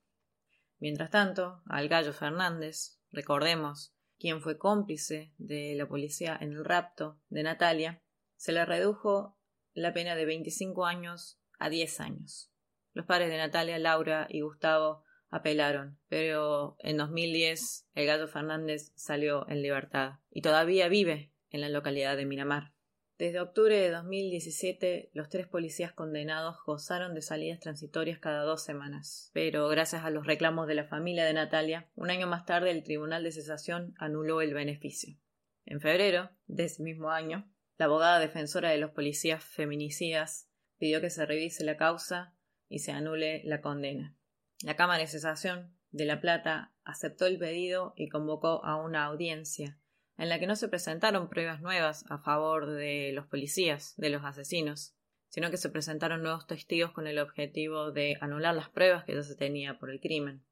Mientras 0.79 1.11
tanto, 1.11 1.61
al 1.67 1.89
Gallo 1.89 2.13
Fernández, 2.13 3.01
recordemos, 3.11 3.97
quien 4.17 4.41
fue 4.41 4.59
cómplice 4.59 5.35
de 5.39 5.75
la 5.75 5.89
policía 5.89 6.39
en 6.41 6.53
el 6.53 6.65
rapto 6.65 7.21
de 7.31 7.43
Natalia, 7.43 8.01
se 8.37 8.53
le 8.53 8.65
redujo 8.65 9.37
la 9.77 9.93
pena 9.93 10.17
de 10.17 10.25
25 10.25 10.87
años 10.87 11.39
a 11.59 11.69
10 11.69 12.01
años. 12.01 12.51
Los 12.93 13.07
padres 13.07 13.29
de 13.29 13.37
Natalia, 13.37 13.79
Laura 13.79 14.27
y 14.31 14.41
Gustavo 14.41 15.05
apelaron, 15.29 15.99
pero 16.09 16.77
en 16.81 16.97
2010 16.97 17.87
el 17.95 18.07
Gallo 18.07 18.27
Fernández 18.27 18.93
salió 18.95 19.47
en 19.49 19.63
libertad 19.63 20.15
y 20.31 20.41
todavía 20.41 20.89
vive 20.89 21.33
en 21.51 21.61
la 21.61 21.69
localidad 21.69 22.17
de 22.17 22.25
Miramar. 22.25 22.73
Desde 23.19 23.41
octubre 23.41 23.79
de 23.79 23.91
2017, 23.91 25.11
los 25.15 25.29
tres 25.29 25.47
policías 25.47 25.93
condenados 25.93 26.57
gozaron 26.67 27.15
de 27.15 27.23
salidas 27.23 27.61
transitorias 27.61 28.19
cada 28.19 28.43
dos 28.43 28.63
semanas. 28.63 29.31
Pero, 29.33 29.69
gracias 29.69 30.05
a 30.05 30.11
los 30.11 30.27
reclamos 30.27 30.67
de 30.67 30.75
la 30.75 30.85
familia 30.85 31.25
de 31.25 31.33
Natalia, 31.33 31.91
un 31.95 32.11
año 32.11 32.27
más 32.27 32.45
tarde 32.45 32.71
el 32.71 32.83
Tribunal 32.83 33.25
de 33.25 33.33
Cesación 33.33 33.95
anuló 33.99 34.43
el 34.43 34.53
beneficio. 34.53 35.17
En 35.65 35.81
febrero 35.81 36.31
de 36.47 36.65
ese 36.65 36.83
mismo 36.83 37.11
año, 37.11 37.51
la 37.79 37.87
abogada 37.87 38.19
defensora 38.19 38.71
de 38.71 38.79
los 38.79 38.91
policías 38.91 39.45
feminicidas 39.45 40.49
pidió 40.79 41.01
que 41.01 41.11
se 41.11 41.27
revise 41.27 41.65
la 41.65 41.77
causa 41.77 42.35
y 42.69 42.81
se 42.81 42.93
anule 42.93 43.43
la 43.45 43.61
condena. 43.61 44.17
La 44.63 44.77
Cámara 44.77 45.01
de 45.01 45.07
Cesación 45.07 45.77
de 45.91 46.05
La 46.05 46.21
Plata 46.21 46.73
aceptó 46.85 47.27
el 47.27 47.39
pedido 47.39 47.93
y 47.97 48.09
convocó 48.09 48.65
a 48.65 48.77
una 48.77 49.05
audiencia 49.05 49.79
en 50.19 50.29
la 50.29 50.39
que 50.39 50.47
no 50.47 50.57
se 50.57 50.69
presentaron 50.69 51.29
pruebas 51.29 51.61
nuevas 51.61 52.05
a 52.09 52.19
favor 52.19 52.67
de 52.71 53.13
los 53.13 53.27
policías, 53.27 53.95
de 53.97 54.09
los 54.09 54.25
asesinos, 54.25 54.95
sino 55.29 55.51
que 55.51 55.59
se 55.59 55.69
presentaron 55.69 56.23
nuevos 56.23 56.47
testigos 56.47 56.93
con 56.93 57.07
el 57.07 57.19
objetivo 57.19 57.93
de 57.93 58.17
anular 58.21 58.55
las 58.55 58.71
pruebas 58.71 59.05
que 59.05 59.15
ya 59.15 59.23
se 59.23 59.37
tenía 59.37 59.79
por 59.79 59.91
el 59.91 60.01
crimen. 60.01 60.45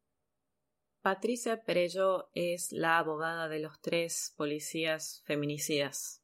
Patricia 1.00 1.62
Perello 1.62 2.31
es 2.35 2.73
la 2.73 2.99
abogada 2.99 3.49
de 3.49 3.61
los 3.61 3.81
tres 3.81 4.35
policías 4.37 5.23
feminicidas. 5.25 6.24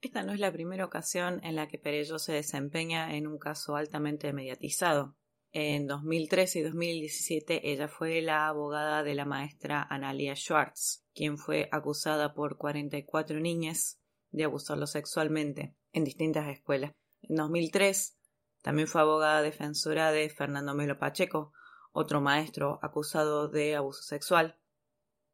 Esta 0.00 0.22
no 0.22 0.32
es 0.32 0.38
la 0.38 0.52
primera 0.52 0.84
ocasión 0.84 1.40
en 1.42 1.56
la 1.56 1.66
que 1.66 1.78
Perello 1.78 2.20
se 2.20 2.32
desempeña 2.32 3.16
en 3.16 3.26
un 3.26 3.36
caso 3.36 3.74
altamente 3.74 4.32
mediatizado. 4.32 5.16
En 5.50 5.88
2013 5.88 6.60
y 6.60 6.62
2017 6.62 7.72
ella 7.72 7.88
fue 7.88 8.22
la 8.22 8.46
abogada 8.46 9.02
de 9.02 9.16
la 9.16 9.24
maestra 9.24 9.82
Analia 9.82 10.36
Schwartz, 10.36 11.04
quien 11.14 11.36
fue 11.36 11.68
acusada 11.72 12.32
por 12.34 12.58
44 12.58 13.40
niñas 13.40 13.98
de 14.30 14.44
abusarlo 14.44 14.86
sexualmente 14.86 15.74
en 15.92 16.04
distintas 16.04 16.46
escuelas. 16.46 16.92
En 17.22 17.34
2003 17.34 18.16
también 18.62 18.86
fue 18.86 19.00
abogada 19.00 19.42
defensora 19.42 20.12
de 20.12 20.28
Fernando 20.28 20.74
Melo 20.74 20.98
Pacheco, 20.98 21.52
otro 21.90 22.20
maestro 22.20 22.78
acusado 22.82 23.48
de 23.48 23.74
abuso 23.74 24.02
sexual. 24.02 24.60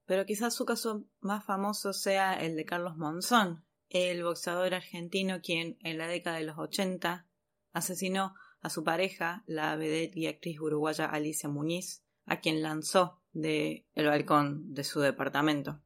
Pero 0.06 0.24
quizás 0.24 0.54
su 0.54 0.64
caso 0.64 1.04
más 1.20 1.44
famoso 1.44 1.92
sea 1.92 2.32
el 2.34 2.56
de 2.56 2.64
Carlos 2.64 2.96
Monzón, 2.96 3.64
el 3.94 4.24
boxeador 4.24 4.74
argentino 4.74 5.40
quien 5.40 5.78
en 5.80 5.98
la 5.98 6.08
década 6.08 6.38
de 6.38 6.44
los 6.44 6.58
80 6.58 7.28
asesinó 7.72 8.34
a 8.60 8.68
su 8.68 8.82
pareja, 8.82 9.44
la 9.46 9.76
vedette 9.76 10.16
y 10.16 10.26
actriz 10.26 10.58
uruguaya 10.58 11.06
Alicia 11.06 11.48
Muñiz, 11.48 12.02
a 12.26 12.40
quien 12.40 12.60
lanzó 12.60 13.22
de 13.32 13.86
el 13.94 14.06
balcón 14.06 14.74
de 14.74 14.82
su 14.82 15.00
departamento. 15.00 15.80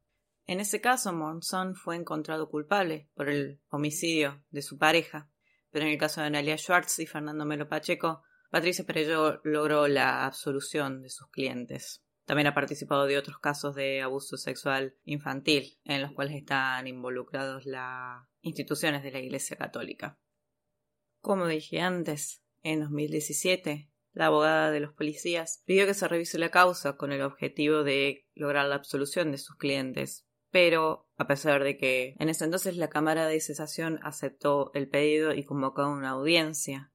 En 0.47 0.59
ese 0.59 0.81
caso, 0.81 1.13
Monzón 1.13 1.75
fue 1.75 1.95
encontrado 1.95 2.49
culpable 2.49 3.09
por 3.13 3.29
el 3.29 3.61
homicidio 3.69 4.43
de 4.49 4.63
su 4.63 4.79
pareja, 4.79 5.29
pero 5.69 5.85
en 5.85 5.91
el 5.91 5.99
caso 5.99 6.21
de 6.21 6.27
Analia 6.27 6.57
Schwartz 6.57 6.97
y 6.97 7.05
Fernando 7.05 7.45
Melo 7.45 7.69
Pacheco, 7.69 8.23
Patricia 8.49 8.85
Perello 8.85 9.39
logró 9.43 9.87
la 9.87 10.25
absolución 10.25 11.03
de 11.03 11.09
sus 11.11 11.27
clientes. 11.29 12.03
También 12.29 12.45
ha 12.45 12.53
participado 12.53 13.07
de 13.07 13.17
otros 13.17 13.39
casos 13.39 13.73
de 13.73 14.03
abuso 14.03 14.37
sexual 14.37 14.95
infantil, 15.03 15.79
en 15.83 16.03
los 16.03 16.11
cuales 16.11 16.35
están 16.35 16.85
involucrados 16.85 17.65
las 17.65 18.23
instituciones 18.41 19.01
de 19.01 19.09
la 19.09 19.17
Iglesia 19.17 19.57
Católica. 19.57 20.19
Como 21.21 21.47
dije 21.47 21.81
antes, 21.81 22.43
en 22.61 22.81
2017, 22.81 23.89
la 24.13 24.27
abogada 24.27 24.69
de 24.69 24.79
los 24.79 24.93
policías 24.93 25.63
pidió 25.65 25.87
que 25.87 25.95
se 25.95 26.07
revise 26.07 26.37
la 26.37 26.51
causa 26.51 26.97
con 26.97 27.11
el 27.11 27.23
objetivo 27.23 27.83
de 27.83 28.27
lograr 28.35 28.67
la 28.67 28.75
absolución 28.75 29.31
de 29.31 29.39
sus 29.39 29.55
clientes. 29.55 30.27
Pero, 30.51 31.09
a 31.17 31.25
pesar 31.25 31.63
de 31.63 31.77
que 31.77 32.15
en 32.19 32.29
ese 32.29 32.45
entonces 32.45 32.77
la 32.77 32.89
Cámara 32.89 33.25
de 33.25 33.41
Cesación 33.41 33.99
aceptó 34.03 34.69
el 34.75 34.87
pedido 34.87 35.33
y 35.33 35.45
convocó 35.45 35.89
una 35.89 36.11
audiencia, 36.11 36.91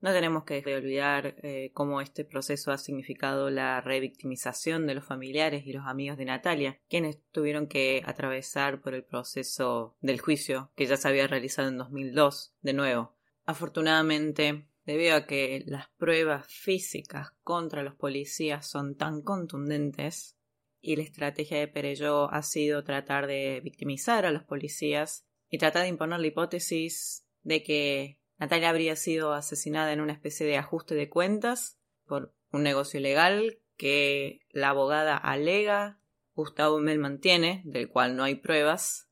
No 0.00 0.12
tenemos 0.12 0.44
que 0.44 0.62
olvidar 0.76 1.34
eh, 1.42 1.72
cómo 1.74 2.00
este 2.00 2.24
proceso 2.24 2.70
ha 2.70 2.78
significado 2.78 3.50
la 3.50 3.80
revictimización 3.80 4.86
de 4.86 4.94
los 4.94 5.04
familiares 5.04 5.66
y 5.66 5.72
los 5.72 5.86
amigos 5.86 6.16
de 6.18 6.24
Natalia, 6.24 6.80
quienes 6.88 7.18
tuvieron 7.32 7.66
que 7.66 8.02
atravesar 8.06 8.80
por 8.80 8.94
el 8.94 9.02
proceso 9.02 9.96
del 10.00 10.20
juicio 10.20 10.70
que 10.76 10.86
ya 10.86 10.96
se 10.96 11.08
había 11.08 11.26
realizado 11.26 11.68
en 11.68 11.78
2002 11.78 12.54
de 12.62 12.72
nuevo. 12.74 13.16
Afortunadamente, 13.44 14.68
debido 14.86 15.16
a 15.16 15.26
que 15.26 15.64
las 15.66 15.88
pruebas 15.96 16.46
físicas 16.46 17.32
contra 17.42 17.82
los 17.82 17.96
policías 17.96 18.68
son 18.68 18.96
tan 18.96 19.22
contundentes 19.22 20.36
y 20.80 20.94
la 20.94 21.02
estrategia 21.02 21.58
de 21.58 21.66
Perelló 21.66 22.32
ha 22.32 22.42
sido 22.42 22.84
tratar 22.84 23.26
de 23.26 23.60
victimizar 23.64 24.26
a 24.26 24.30
los 24.30 24.44
policías 24.44 25.26
y 25.50 25.58
tratar 25.58 25.82
de 25.82 25.88
imponer 25.88 26.20
la 26.20 26.26
hipótesis 26.28 27.26
de 27.42 27.62
que 27.64 28.18
Natalia 28.38 28.70
habría 28.70 28.94
sido 28.94 29.32
asesinada 29.32 29.92
en 29.92 30.00
una 30.00 30.12
especie 30.12 30.46
de 30.46 30.56
ajuste 30.56 30.94
de 30.94 31.10
cuentas 31.10 31.78
por 32.06 32.34
un 32.52 32.62
negocio 32.62 33.00
ilegal 33.00 33.58
que 33.76 34.40
la 34.50 34.70
abogada 34.70 35.16
alega 35.16 36.00
Gustavo 36.34 36.78
Mel 36.78 37.00
mantiene, 37.00 37.62
del 37.64 37.88
cual 37.88 38.16
no 38.16 38.22
hay 38.22 38.36
pruebas. 38.36 39.10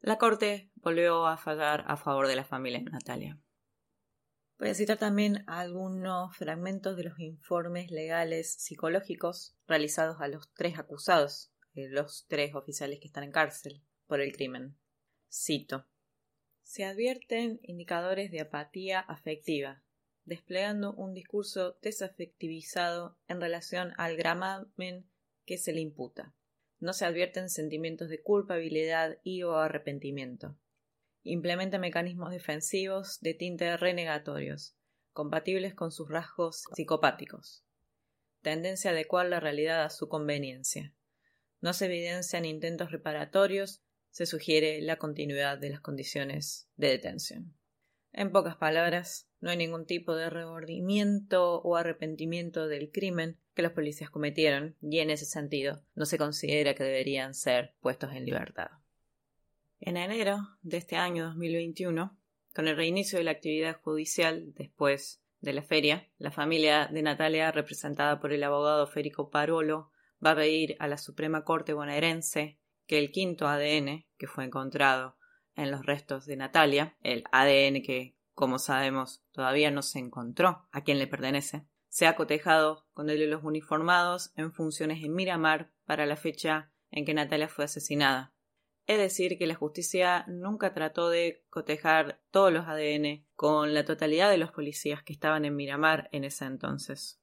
La 0.00 0.16
corte 0.16 0.70
volvió 0.76 1.26
a 1.26 1.36
fallar 1.36 1.84
a 1.86 1.96
favor 1.96 2.26
de 2.26 2.36
la 2.36 2.44
familia 2.44 2.78
de 2.78 2.90
Natalia. 2.90 3.38
Voy 4.58 4.70
a 4.70 4.74
citar 4.74 4.96
también 4.96 5.44
algunos 5.46 6.34
fragmentos 6.36 6.96
de 6.96 7.04
los 7.04 7.18
informes 7.18 7.90
legales 7.90 8.54
psicológicos 8.54 9.56
realizados 9.66 10.20
a 10.20 10.28
los 10.28 10.52
tres 10.54 10.78
acusados, 10.78 11.52
eh, 11.74 11.88
los 11.90 12.24
tres 12.28 12.54
oficiales 12.54 12.98
que 13.00 13.08
están 13.08 13.24
en 13.24 13.32
cárcel 13.32 13.82
por 14.06 14.20
el 14.20 14.32
crimen. 14.32 14.78
Cito 15.30 15.86
se 16.64 16.84
advierten 16.84 17.60
indicadores 17.62 18.30
de 18.30 18.40
apatía 18.40 18.98
afectiva, 18.98 19.82
desplegando 20.24 20.92
un 20.94 21.14
discurso 21.14 21.76
desafectivizado 21.82 23.16
en 23.28 23.40
relación 23.40 23.92
al 23.96 24.16
gramamen 24.16 25.06
que 25.44 25.58
se 25.58 25.72
le 25.72 25.80
imputa. 25.80 26.34
No 26.80 26.92
se 26.92 27.04
advierten 27.04 27.50
sentimientos 27.50 28.08
de 28.08 28.22
culpabilidad 28.22 29.18
y 29.22 29.42
o 29.42 29.56
arrepentimiento. 29.56 30.56
Implementa 31.22 31.78
mecanismos 31.78 32.30
defensivos 32.30 33.20
de 33.20 33.34
tinte 33.34 33.76
renegatorios, 33.76 34.74
compatibles 35.12 35.74
con 35.74 35.92
sus 35.92 36.08
rasgos 36.08 36.64
psicopáticos. 36.74 37.62
Tendencia 38.42 38.90
a 38.90 38.92
adecuar 38.94 39.26
la 39.26 39.40
realidad 39.40 39.84
a 39.84 39.90
su 39.90 40.08
conveniencia. 40.08 40.92
No 41.60 41.72
se 41.72 41.86
evidencian 41.86 42.44
intentos 42.44 42.90
reparatorios 42.90 43.83
se 44.14 44.26
sugiere 44.26 44.80
la 44.80 44.94
continuidad 44.96 45.58
de 45.58 45.70
las 45.70 45.80
condiciones 45.80 46.68
de 46.76 46.86
detención. 46.86 47.52
En 48.12 48.30
pocas 48.30 48.54
palabras, 48.54 49.28
no 49.40 49.50
hay 49.50 49.56
ningún 49.56 49.86
tipo 49.86 50.14
de 50.14 50.30
remordimiento 50.30 51.60
o 51.62 51.74
arrepentimiento 51.74 52.68
del 52.68 52.92
crimen 52.92 53.40
que 53.54 53.62
los 53.62 53.72
policías 53.72 54.10
cometieron 54.10 54.76
y 54.80 55.00
en 55.00 55.10
ese 55.10 55.24
sentido 55.24 55.82
no 55.96 56.06
se 56.06 56.16
considera 56.16 56.76
que 56.76 56.84
deberían 56.84 57.34
ser 57.34 57.74
puestos 57.80 58.12
en 58.12 58.24
libertad. 58.24 58.68
En 59.80 59.96
enero 59.96 60.38
de 60.62 60.76
este 60.76 60.94
año 60.94 61.24
2021, 61.24 62.16
con 62.54 62.68
el 62.68 62.76
reinicio 62.76 63.18
de 63.18 63.24
la 63.24 63.32
actividad 63.32 63.80
judicial 63.80 64.54
después 64.54 65.24
de 65.40 65.54
la 65.54 65.62
feria, 65.62 66.08
la 66.18 66.30
familia 66.30 66.86
de 66.86 67.02
Natalia, 67.02 67.50
representada 67.50 68.20
por 68.20 68.32
el 68.32 68.44
abogado 68.44 68.86
Férico 68.86 69.28
Parolo, 69.28 69.90
va 70.24 70.30
a 70.30 70.36
pedir 70.36 70.76
a 70.78 70.86
la 70.86 70.98
Suprema 70.98 71.42
Corte 71.42 71.72
bonaerense 71.72 72.60
que 72.86 72.98
el 72.98 73.10
quinto 73.10 73.48
ADN 73.48 74.06
que 74.16 74.26
fue 74.26 74.44
encontrado 74.44 75.16
en 75.56 75.70
los 75.70 75.84
restos 75.86 76.26
de 76.26 76.36
Natalia, 76.36 76.96
el 77.02 77.24
ADN 77.32 77.82
que, 77.82 78.16
como 78.34 78.58
sabemos, 78.58 79.22
todavía 79.32 79.70
no 79.70 79.82
se 79.82 79.98
encontró 79.98 80.66
a 80.72 80.82
quien 80.82 80.98
le 80.98 81.06
pertenece, 81.06 81.66
sea 81.88 82.16
cotejado 82.16 82.86
con 82.92 83.08
el 83.08 83.18
de 83.18 83.28
los 83.28 83.44
uniformados 83.44 84.32
en 84.36 84.52
funciones 84.52 85.02
en 85.04 85.14
Miramar 85.14 85.72
para 85.84 86.06
la 86.06 86.16
fecha 86.16 86.72
en 86.90 87.04
que 87.04 87.14
Natalia 87.14 87.48
fue 87.48 87.64
asesinada. 87.64 88.34
Es 88.86 88.98
decir, 88.98 89.38
que 89.38 89.46
la 89.46 89.54
justicia 89.54 90.24
nunca 90.28 90.74
trató 90.74 91.08
de 91.08 91.44
cotejar 91.48 92.20
todos 92.30 92.52
los 92.52 92.66
ADN 92.66 93.24
con 93.34 93.72
la 93.72 93.84
totalidad 93.84 94.30
de 94.30 94.38
los 94.38 94.50
policías 94.50 95.02
que 95.02 95.12
estaban 95.12 95.44
en 95.44 95.56
Miramar 95.56 96.08
en 96.12 96.24
ese 96.24 96.44
entonces. 96.44 97.20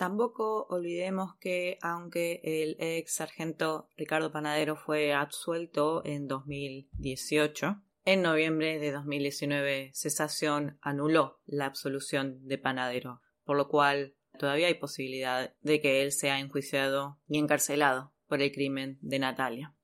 Tampoco 0.00 0.64
olvidemos 0.70 1.36
que, 1.36 1.76
aunque 1.82 2.40
el 2.42 2.74
ex 2.78 3.16
sargento 3.16 3.90
Ricardo 3.98 4.32
Panadero 4.32 4.74
fue 4.74 5.12
absuelto 5.12 6.00
en 6.06 6.26
2018, 6.26 7.82
en 8.06 8.22
noviembre 8.22 8.78
de 8.78 8.92
2019 8.92 9.90
Cesación 9.92 10.78
anuló 10.80 11.42
la 11.44 11.66
absolución 11.66 12.48
de 12.48 12.56
Panadero, 12.56 13.20
por 13.44 13.58
lo 13.58 13.68
cual 13.68 14.16
todavía 14.38 14.68
hay 14.68 14.74
posibilidad 14.74 15.54
de 15.60 15.82
que 15.82 16.00
él 16.00 16.12
sea 16.12 16.38
enjuiciado 16.38 17.20
y 17.28 17.36
encarcelado 17.36 18.14
por 18.26 18.40
el 18.40 18.52
crimen 18.52 18.96
de 19.02 19.18
Natalia. 19.18 19.76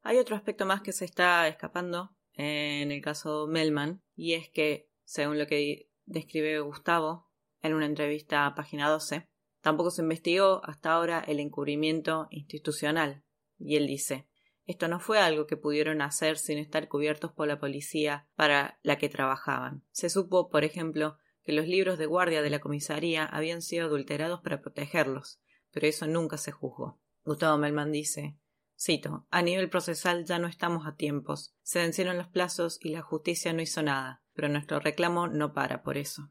Hay 0.00 0.16
otro 0.16 0.36
aspecto 0.36 0.64
más 0.64 0.80
que 0.80 0.94
se 0.94 1.04
está 1.04 1.46
escapando 1.48 2.16
en 2.32 2.90
el 2.90 3.02
caso 3.02 3.46
Melman, 3.46 4.02
y 4.16 4.32
es 4.32 4.48
que, 4.48 4.88
según 5.04 5.38
lo 5.38 5.46
que 5.46 5.90
describe 6.06 6.60
Gustavo 6.60 7.28
en 7.60 7.74
una 7.74 7.84
entrevista 7.84 8.46
a 8.46 8.54
página 8.54 8.88
12, 8.88 9.28
Tampoco 9.64 9.90
se 9.90 10.02
investigó 10.02 10.60
hasta 10.62 10.92
ahora 10.92 11.24
el 11.26 11.40
encubrimiento 11.40 12.28
institucional. 12.30 13.24
Y 13.58 13.76
él 13.76 13.86
dice 13.86 14.28
esto 14.66 14.88
no 14.88 15.00
fue 15.00 15.18
algo 15.18 15.46
que 15.46 15.56
pudieron 15.56 16.02
hacer 16.02 16.36
sin 16.36 16.58
estar 16.58 16.86
cubiertos 16.88 17.32
por 17.32 17.48
la 17.48 17.58
policía 17.58 18.28
para 18.34 18.78
la 18.82 18.98
que 18.98 19.08
trabajaban. 19.08 19.82
Se 19.90 20.10
supo, 20.10 20.50
por 20.50 20.64
ejemplo, 20.64 21.16
que 21.42 21.52
los 21.52 21.66
libros 21.66 21.98
de 21.98 22.04
guardia 22.04 22.42
de 22.42 22.50
la 22.50 22.60
comisaría 22.60 23.24
habían 23.24 23.62
sido 23.62 23.86
adulterados 23.86 24.42
para 24.42 24.60
protegerlos, 24.60 25.40
pero 25.70 25.86
eso 25.86 26.06
nunca 26.06 26.36
se 26.36 26.52
juzgó. 26.52 27.00
Gustavo 27.24 27.56
Melman 27.56 27.90
dice 27.90 28.38
Cito, 28.78 29.26
a 29.30 29.40
nivel 29.40 29.70
procesal 29.70 30.26
ya 30.26 30.38
no 30.38 30.46
estamos 30.46 30.86
a 30.86 30.96
tiempos. 30.96 31.54
Se 31.62 31.78
vencieron 31.78 32.18
los 32.18 32.28
plazos 32.28 32.78
y 32.82 32.90
la 32.90 33.00
justicia 33.00 33.54
no 33.54 33.62
hizo 33.62 33.82
nada, 33.82 34.22
pero 34.34 34.50
nuestro 34.50 34.78
reclamo 34.78 35.26
no 35.26 35.54
para 35.54 35.82
por 35.82 35.96
eso. 35.96 36.30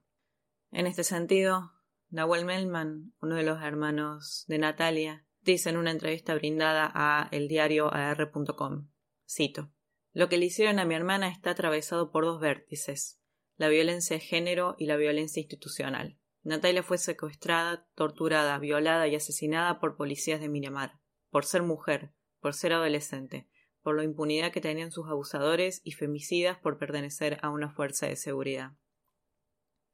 En 0.72 0.88
este 0.88 1.04
sentido, 1.04 1.73
Nahuel 2.14 2.46
Melman, 2.46 3.12
uno 3.24 3.34
de 3.34 3.42
los 3.42 3.64
hermanos 3.64 4.46
de 4.48 4.60
Natalia, 4.60 5.26
dice 5.42 5.72
en 5.72 5.78
una 5.78 5.90
entrevista 5.90 6.36
brindada 6.36 6.92
a 6.94 7.28
el 7.32 7.48
diario 7.48 7.92
AR.com, 7.92 8.88
cito, 9.28 9.72
Lo 10.12 10.30
que 10.30 10.38
le 10.38 10.46
hicieron 10.46 10.78
a 10.78 10.86
mi 10.86 10.94
hermana 10.94 11.30
está 11.30 11.50
atravesado 11.50 12.12
por 12.12 12.24
dos 12.26 12.40
vértices, 12.40 13.20
la 13.56 13.68
violencia 13.68 14.16
de 14.16 14.20
género 14.20 14.76
y 14.78 14.86
la 14.86 14.96
violencia 14.96 15.42
institucional. 15.42 16.20
Natalia 16.44 16.84
fue 16.84 17.00
secuestrada, 17.00 17.88
torturada, 17.96 18.60
violada 18.60 19.08
y 19.08 19.16
asesinada 19.16 19.80
por 19.80 19.98
policías 19.98 20.40
de 20.40 20.50
Miramar, 20.50 21.00
por 21.32 21.46
ser 21.46 21.64
mujer, 21.64 22.14
por 22.42 22.54
ser 22.54 22.74
adolescente, 22.74 23.50
por 23.82 23.98
la 23.98 24.04
impunidad 24.04 24.52
que 24.52 24.62
tenían 24.62 24.92
sus 24.92 25.08
abusadores 25.08 25.82
y 25.84 25.94
femicidas 25.94 26.60
por 26.60 26.78
pertenecer 26.78 27.40
a 27.42 27.50
una 27.50 27.72
fuerza 27.72 28.06
de 28.06 28.18
seguridad. 28.18 28.74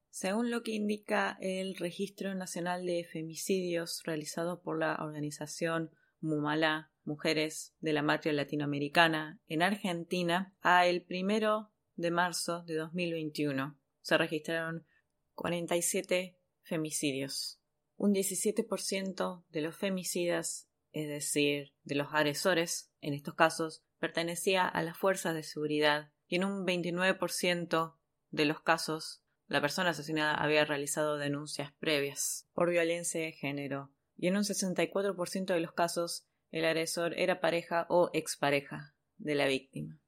Según 0.10 0.50
lo 0.52 0.64
que 0.64 0.72
indica 0.72 1.38
el 1.40 1.76
Registro 1.76 2.34
Nacional 2.36 2.86
de 2.86 3.04
Femicidios 3.04 4.02
realizado 4.04 4.62
por 4.62 4.80
la 4.80 4.96
organización 4.96 5.92
Mumala, 6.20 6.92
Mujeres 7.04 7.74
de 7.80 7.94
la 7.94 8.02
Matria 8.02 8.34
Latinoamericana, 8.34 9.40
en 9.48 9.64
Argentina, 9.64 10.54
a 10.62 10.86
el 10.86 11.02
primero 11.02 11.72
de 11.96 12.12
marzo 12.12 12.64
de 12.64 12.76
2021 12.76 13.80
se 14.02 14.18
registraron 14.18 14.86
47 15.34 16.38
femicidios. 16.62 17.60
Un 17.96 18.14
17% 18.14 19.44
de 19.50 19.62
los 19.62 19.76
femicidas, 19.76 20.70
es 20.92 21.08
decir, 21.08 21.74
de 21.84 21.96
los 21.96 22.14
agresores, 22.14 22.92
en 23.02 23.14
estos 23.14 23.36
casos, 23.36 23.84
pertenecía 24.00 24.68
a 24.68 24.82
las 24.82 24.98
fuerzas 24.98 25.36
de 25.36 25.44
seguridad 25.44 26.12
y 26.28 26.38
en 26.38 26.46
un 26.46 26.66
29% 26.66 27.96
de 28.32 28.46
los 28.46 28.62
casos 28.62 29.22
la 29.50 29.62
persona 29.62 29.90
asesinada 29.90 30.36
había 30.36 30.64
realizado 30.64 31.18
denuncias 31.18 31.74
previas 31.80 32.48
por 32.54 32.70
violencia 32.70 33.20
de 33.20 33.32
género, 33.32 33.92
y 34.16 34.28
en 34.28 34.38
un 34.38 34.44
64% 34.44 35.46
de 35.46 35.60
los 35.60 35.74
casos 35.74 36.26
el 36.52 36.66
agresor 36.66 37.18
era 37.18 37.42
pareja 37.42 37.88
o 37.90 38.12
expareja 38.14 38.96
de 39.18 39.36
la 39.36 39.48
víctima. 39.48 40.00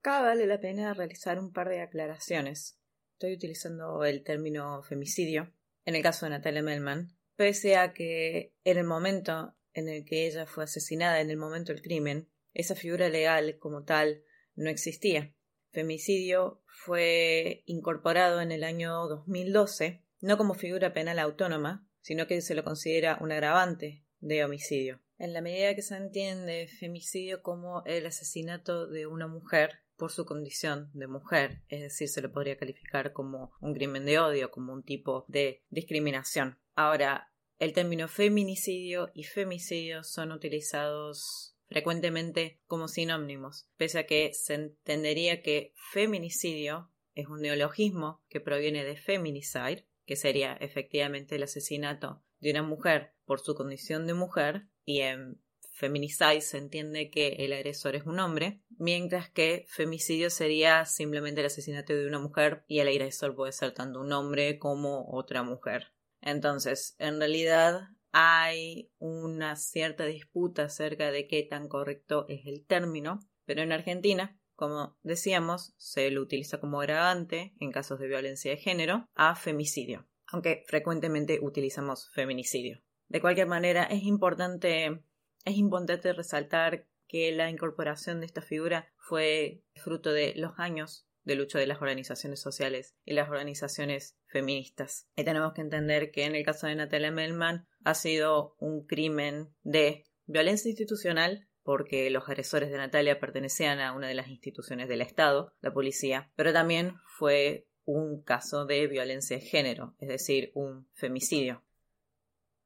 Acá 0.00 0.20
vale 0.20 0.46
la 0.46 0.60
pena 0.60 0.92
realizar 0.92 1.38
un 1.38 1.52
par 1.52 1.70
de 1.70 1.80
aclaraciones. 1.80 2.78
Estoy 3.14 3.32
utilizando 3.32 4.04
el 4.04 4.22
término 4.22 4.82
femicidio 4.82 5.50
en 5.86 5.96
el 5.96 6.02
caso 6.02 6.26
de 6.26 6.30
Natalia 6.30 6.62
Melman, 6.62 7.16
pese 7.36 7.76
a 7.76 7.94
que 7.94 8.54
en 8.64 8.76
el 8.76 8.84
momento 8.84 9.56
en 9.72 9.88
el 9.88 10.04
que 10.04 10.26
ella 10.26 10.46
fue 10.46 10.64
asesinada, 10.64 11.20
en 11.20 11.30
el 11.30 11.36
momento 11.36 11.72
del 11.72 11.82
crimen, 11.82 12.28
esa 12.52 12.74
figura 12.74 13.08
legal 13.08 13.58
como 13.58 13.84
tal 13.84 14.22
no 14.54 14.70
existía 14.70 15.33
femicidio 15.74 16.62
fue 16.66 17.64
incorporado 17.66 18.40
en 18.40 18.52
el 18.52 18.64
año 18.64 19.06
2012, 19.08 20.02
no 20.20 20.38
como 20.38 20.54
figura 20.54 20.94
penal 20.94 21.18
autónoma, 21.18 21.86
sino 22.00 22.26
que 22.26 22.40
se 22.40 22.54
lo 22.54 22.64
considera 22.64 23.18
un 23.20 23.32
agravante 23.32 24.04
de 24.20 24.44
homicidio. 24.44 25.00
En 25.18 25.32
la 25.32 25.42
medida 25.42 25.74
que 25.74 25.82
se 25.82 25.96
entiende 25.96 26.68
femicidio 26.68 27.42
como 27.42 27.82
el 27.84 28.06
asesinato 28.06 28.86
de 28.86 29.06
una 29.06 29.26
mujer 29.26 29.80
por 29.96 30.10
su 30.10 30.24
condición 30.24 30.90
de 30.92 31.06
mujer, 31.06 31.62
es 31.68 31.80
decir, 31.80 32.08
se 32.08 32.22
le 32.22 32.28
podría 32.28 32.56
calificar 32.56 33.12
como 33.12 33.52
un 33.60 33.74
crimen 33.74 34.04
de 34.04 34.18
odio, 34.18 34.50
como 34.50 34.72
un 34.72 34.82
tipo 34.82 35.24
de 35.28 35.62
discriminación. 35.70 36.58
Ahora, 36.74 37.32
el 37.58 37.72
término 37.72 38.08
feminicidio 38.08 39.10
y 39.14 39.24
femicidio 39.24 40.02
son 40.02 40.32
utilizados 40.32 41.53
frecuentemente 41.74 42.60
como 42.68 42.86
sinónimos, 42.86 43.66
pese 43.76 43.98
a 43.98 44.06
que 44.06 44.32
se 44.32 44.54
entendería 44.54 45.42
que 45.42 45.72
feminicidio 45.74 46.92
es 47.16 47.26
un 47.26 47.40
neologismo 47.40 48.22
que 48.28 48.38
proviene 48.38 48.84
de 48.84 48.96
feminicide, 48.96 49.88
que 50.06 50.14
sería 50.14 50.52
efectivamente 50.52 51.34
el 51.34 51.42
asesinato 51.42 52.22
de 52.38 52.52
una 52.52 52.62
mujer 52.62 53.14
por 53.24 53.40
su 53.40 53.56
condición 53.56 54.06
de 54.06 54.14
mujer, 54.14 54.68
y 54.84 55.00
en 55.00 55.42
feminicide 55.72 56.42
se 56.42 56.58
entiende 56.58 57.10
que 57.10 57.38
el 57.40 57.52
agresor 57.52 57.96
es 57.96 58.04
un 58.04 58.20
hombre, 58.20 58.62
mientras 58.78 59.28
que 59.28 59.66
femicidio 59.68 60.30
sería 60.30 60.84
simplemente 60.84 61.40
el 61.40 61.48
asesinato 61.48 61.92
de 61.92 62.06
una 62.06 62.20
mujer 62.20 62.62
y 62.68 62.78
el 62.78 62.86
agresor 62.86 63.34
puede 63.34 63.50
ser 63.50 63.72
tanto 63.72 64.00
un 64.00 64.12
hombre 64.12 64.60
como 64.60 65.10
otra 65.10 65.42
mujer. 65.42 65.88
Entonces, 66.20 66.94
en 67.00 67.18
realidad 67.18 67.88
hay 68.16 68.92
una 69.00 69.56
cierta 69.56 70.04
disputa 70.04 70.66
acerca 70.66 71.10
de 71.10 71.26
qué 71.26 71.42
tan 71.42 71.66
correcto 71.66 72.26
es 72.28 72.46
el 72.46 72.64
término, 72.64 73.18
pero 73.44 73.62
en 73.62 73.72
Argentina, 73.72 74.38
como 74.54 74.96
decíamos, 75.02 75.74
se 75.78 76.12
lo 76.12 76.22
utiliza 76.22 76.60
como 76.60 76.80
agravante 76.80 77.54
en 77.58 77.72
casos 77.72 77.98
de 77.98 78.06
violencia 78.06 78.52
de 78.52 78.56
género 78.56 79.08
a 79.16 79.34
femicidio, 79.34 80.06
aunque 80.28 80.62
frecuentemente 80.68 81.40
utilizamos 81.42 82.08
feminicidio. 82.10 82.80
De 83.08 83.20
cualquier 83.20 83.48
manera, 83.48 83.82
es 83.82 84.04
importante, 84.04 85.02
es 85.44 85.56
importante 85.56 86.12
resaltar 86.12 86.86
que 87.08 87.32
la 87.32 87.50
incorporación 87.50 88.20
de 88.20 88.26
esta 88.26 88.42
figura 88.42 88.92
fue 88.96 89.64
fruto 89.74 90.12
de 90.12 90.34
los 90.36 90.52
años 90.58 91.08
de 91.24 91.34
lucha 91.34 91.58
de 91.58 91.66
las 91.66 91.80
organizaciones 91.80 92.40
sociales 92.40 92.94
y 93.04 93.14
las 93.14 93.28
organizaciones 93.28 94.16
feministas. 94.26 95.08
Y 95.16 95.24
tenemos 95.24 95.52
que 95.54 95.62
entender 95.62 96.10
que 96.10 96.24
en 96.24 96.34
el 96.34 96.44
caso 96.44 96.66
de 96.66 96.76
Natalia 96.76 97.10
Melman 97.10 97.66
ha 97.84 97.94
sido 97.94 98.56
un 98.58 98.84
crimen 98.86 99.54
de 99.62 100.04
violencia 100.26 100.68
institucional 100.68 101.48
porque 101.62 102.10
los 102.10 102.28
agresores 102.28 102.70
de 102.70 102.76
Natalia 102.76 103.20
pertenecían 103.20 103.80
a 103.80 103.92
una 103.92 104.08
de 104.08 104.14
las 104.14 104.28
instituciones 104.28 104.88
del 104.88 105.00
Estado, 105.00 105.54
la 105.60 105.72
policía, 105.72 106.30
pero 106.36 106.52
también 106.52 106.96
fue 107.06 107.66
un 107.84 108.22
caso 108.22 108.66
de 108.66 108.86
violencia 108.86 109.38
de 109.38 109.44
género, 109.44 109.94
es 109.98 110.08
decir, 110.08 110.50
un 110.54 110.88
femicidio. 110.92 111.62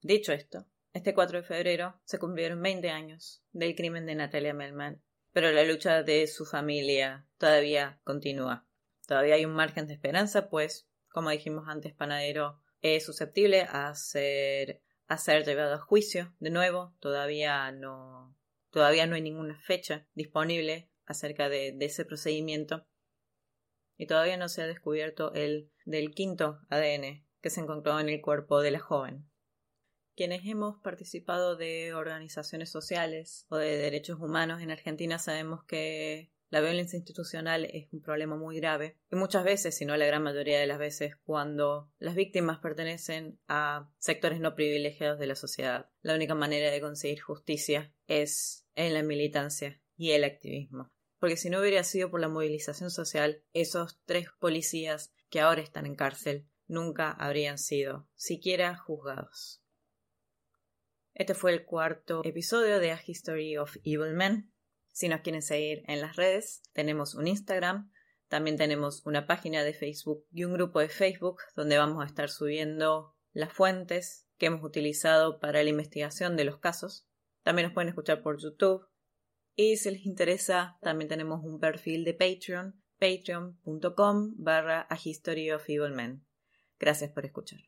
Dicho 0.00 0.32
esto, 0.32 0.66
este 0.92 1.14
4 1.14 1.38
de 1.38 1.46
febrero 1.46 2.00
se 2.04 2.18
cumplieron 2.18 2.62
20 2.62 2.88
años 2.90 3.42
del 3.52 3.74
crimen 3.74 4.06
de 4.06 4.14
Natalia 4.14 4.54
Melman 4.54 5.02
pero 5.32 5.52
la 5.52 5.62
lucha 5.62 6.02
de 6.02 6.26
su 6.26 6.44
familia 6.44 7.26
todavía 7.38 8.00
continúa. 8.04 8.66
Todavía 9.06 9.36
hay 9.36 9.44
un 9.44 9.54
margen 9.54 9.86
de 9.86 9.94
esperanza, 9.94 10.48
pues, 10.48 10.88
como 11.08 11.30
dijimos 11.30 11.68
antes, 11.68 11.94
Panadero 11.94 12.60
es 12.82 13.04
susceptible 13.04 13.62
a 13.62 13.94
ser, 13.94 14.82
a 15.08 15.18
ser 15.18 15.44
llevado 15.44 15.74
a 15.74 15.78
juicio 15.78 16.34
de 16.38 16.50
nuevo. 16.50 16.94
Todavía 17.00 17.72
no, 17.72 18.36
todavía 18.70 19.06
no 19.06 19.14
hay 19.14 19.22
ninguna 19.22 19.58
fecha 19.58 20.06
disponible 20.14 20.90
acerca 21.06 21.48
de, 21.48 21.72
de 21.72 21.86
ese 21.86 22.04
procedimiento. 22.04 22.86
Y 23.96 24.06
todavía 24.06 24.36
no 24.36 24.48
se 24.48 24.62
ha 24.62 24.66
descubierto 24.66 25.32
el 25.34 25.72
del 25.84 26.12
quinto 26.12 26.60
ADN 26.68 27.26
que 27.40 27.50
se 27.50 27.60
encontró 27.60 27.98
en 27.98 28.08
el 28.08 28.20
cuerpo 28.20 28.60
de 28.60 28.70
la 28.70 28.78
joven. 28.78 29.28
Quienes 30.14 30.44
hemos 30.44 30.80
participado 30.82 31.56
de 31.56 31.94
organizaciones 31.94 32.70
sociales 32.70 33.46
o 33.48 33.56
de 33.56 33.78
derechos 33.78 34.20
humanos 34.20 34.60
en 34.60 34.70
Argentina 34.70 35.18
sabemos 35.18 35.64
que 35.64 36.32
la 36.50 36.60
violencia 36.60 36.96
institucional 36.96 37.66
es 37.66 37.92
un 37.92 38.00
problema 38.00 38.36
muy 38.36 38.56
grave 38.56 38.96
y 39.10 39.16
muchas 39.16 39.44
veces, 39.44 39.76
si 39.76 39.84
no 39.84 39.96
la 39.96 40.06
gran 40.06 40.22
mayoría 40.22 40.58
de 40.58 40.66
las 40.66 40.78
veces, 40.78 41.16
cuando 41.24 41.90
las 41.98 42.14
víctimas 42.14 42.58
pertenecen 42.58 43.38
a 43.48 43.90
sectores 43.98 44.40
no 44.40 44.54
privilegiados 44.54 45.18
de 45.18 45.26
la 45.26 45.34
sociedad, 45.34 45.90
la 46.02 46.14
única 46.14 46.34
manera 46.34 46.70
de 46.70 46.80
conseguir 46.80 47.20
justicia 47.20 47.92
es 48.06 48.66
en 48.74 48.94
la 48.94 49.02
militancia 49.02 49.80
y 49.96 50.12
el 50.12 50.24
activismo. 50.24 50.90
Porque 51.18 51.36
si 51.36 51.50
no 51.50 51.60
hubiera 51.60 51.82
sido 51.84 52.10
por 52.10 52.20
la 52.20 52.28
movilización 52.28 52.90
social, 52.90 53.42
esos 53.52 53.98
tres 54.04 54.28
policías 54.38 55.12
que 55.30 55.40
ahora 55.40 55.60
están 55.60 55.84
en 55.84 55.96
cárcel 55.96 56.46
nunca 56.66 57.10
habrían 57.10 57.58
sido 57.58 58.08
siquiera 58.14 58.76
juzgados. 58.76 59.62
Este 61.14 61.34
fue 61.34 61.52
el 61.52 61.64
cuarto 61.64 62.22
episodio 62.24 62.78
de 62.78 62.92
A 62.92 63.00
History 63.04 63.56
of 63.56 63.76
Evil 63.82 64.14
Men. 64.14 64.52
Si 64.98 65.08
nos 65.08 65.20
quieren 65.20 65.42
seguir 65.42 65.84
en 65.86 66.00
las 66.00 66.16
redes, 66.16 66.60
tenemos 66.72 67.14
un 67.14 67.28
Instagram, 67.28 67.92
también 68.26 68.56
tenemos 68.56 69.06
una 69.06 69.28
página 69.28 69.62
de 69.62 69.72
Facebook 69.72 70.26
y 70.32 70.42
un 70.42 70.54
grupo 70.54 70.80
de 70.80 70.88
Facebook 70.88 71.38
donde 71.54 71.78
vamos 71.78 72.02
a 72.02 72.06
estar 72.08 72.28
subiendo 72.28 73.14
las 73.30 73.52
fuentes 73.52 74.26
que 74.38 74.46
hemos 74.46 74.64
utilizado 74.64 75.38
para 75.38 75.62
la 75.62 75.70
investigación 75.70 76.36
de 76.36 76.46
los 76.46 76.58
casos. 76.58 77.06
También 77.44 77.66
nos 77.66 77.74
pueden 77.74 77.90
escuchar 77.90 78.24
por 78.24 78.42
YouTube. 78.42 78.88
Y 79.54 79.76
si 79.76 79.92
les 79.92 80.04
interesa, 80.04 80.78
también 80.82 81.08
tenemos 81.08 81.44
un 81.44 81.60
perfil 81.60 82.02
de 82.04 82.14
Patreon, 82.14 82.82
patreon.com 82.98 84.34
barra 84.36 84.84
A 84.90 84.98
History 85.00 85.52
of 85.52 85.62
Evil 85.68 85.92
Men. 85.92 86.26
Gracias 86.80 87.12
por 87.12 87.24
escuchar. 87.24 87.67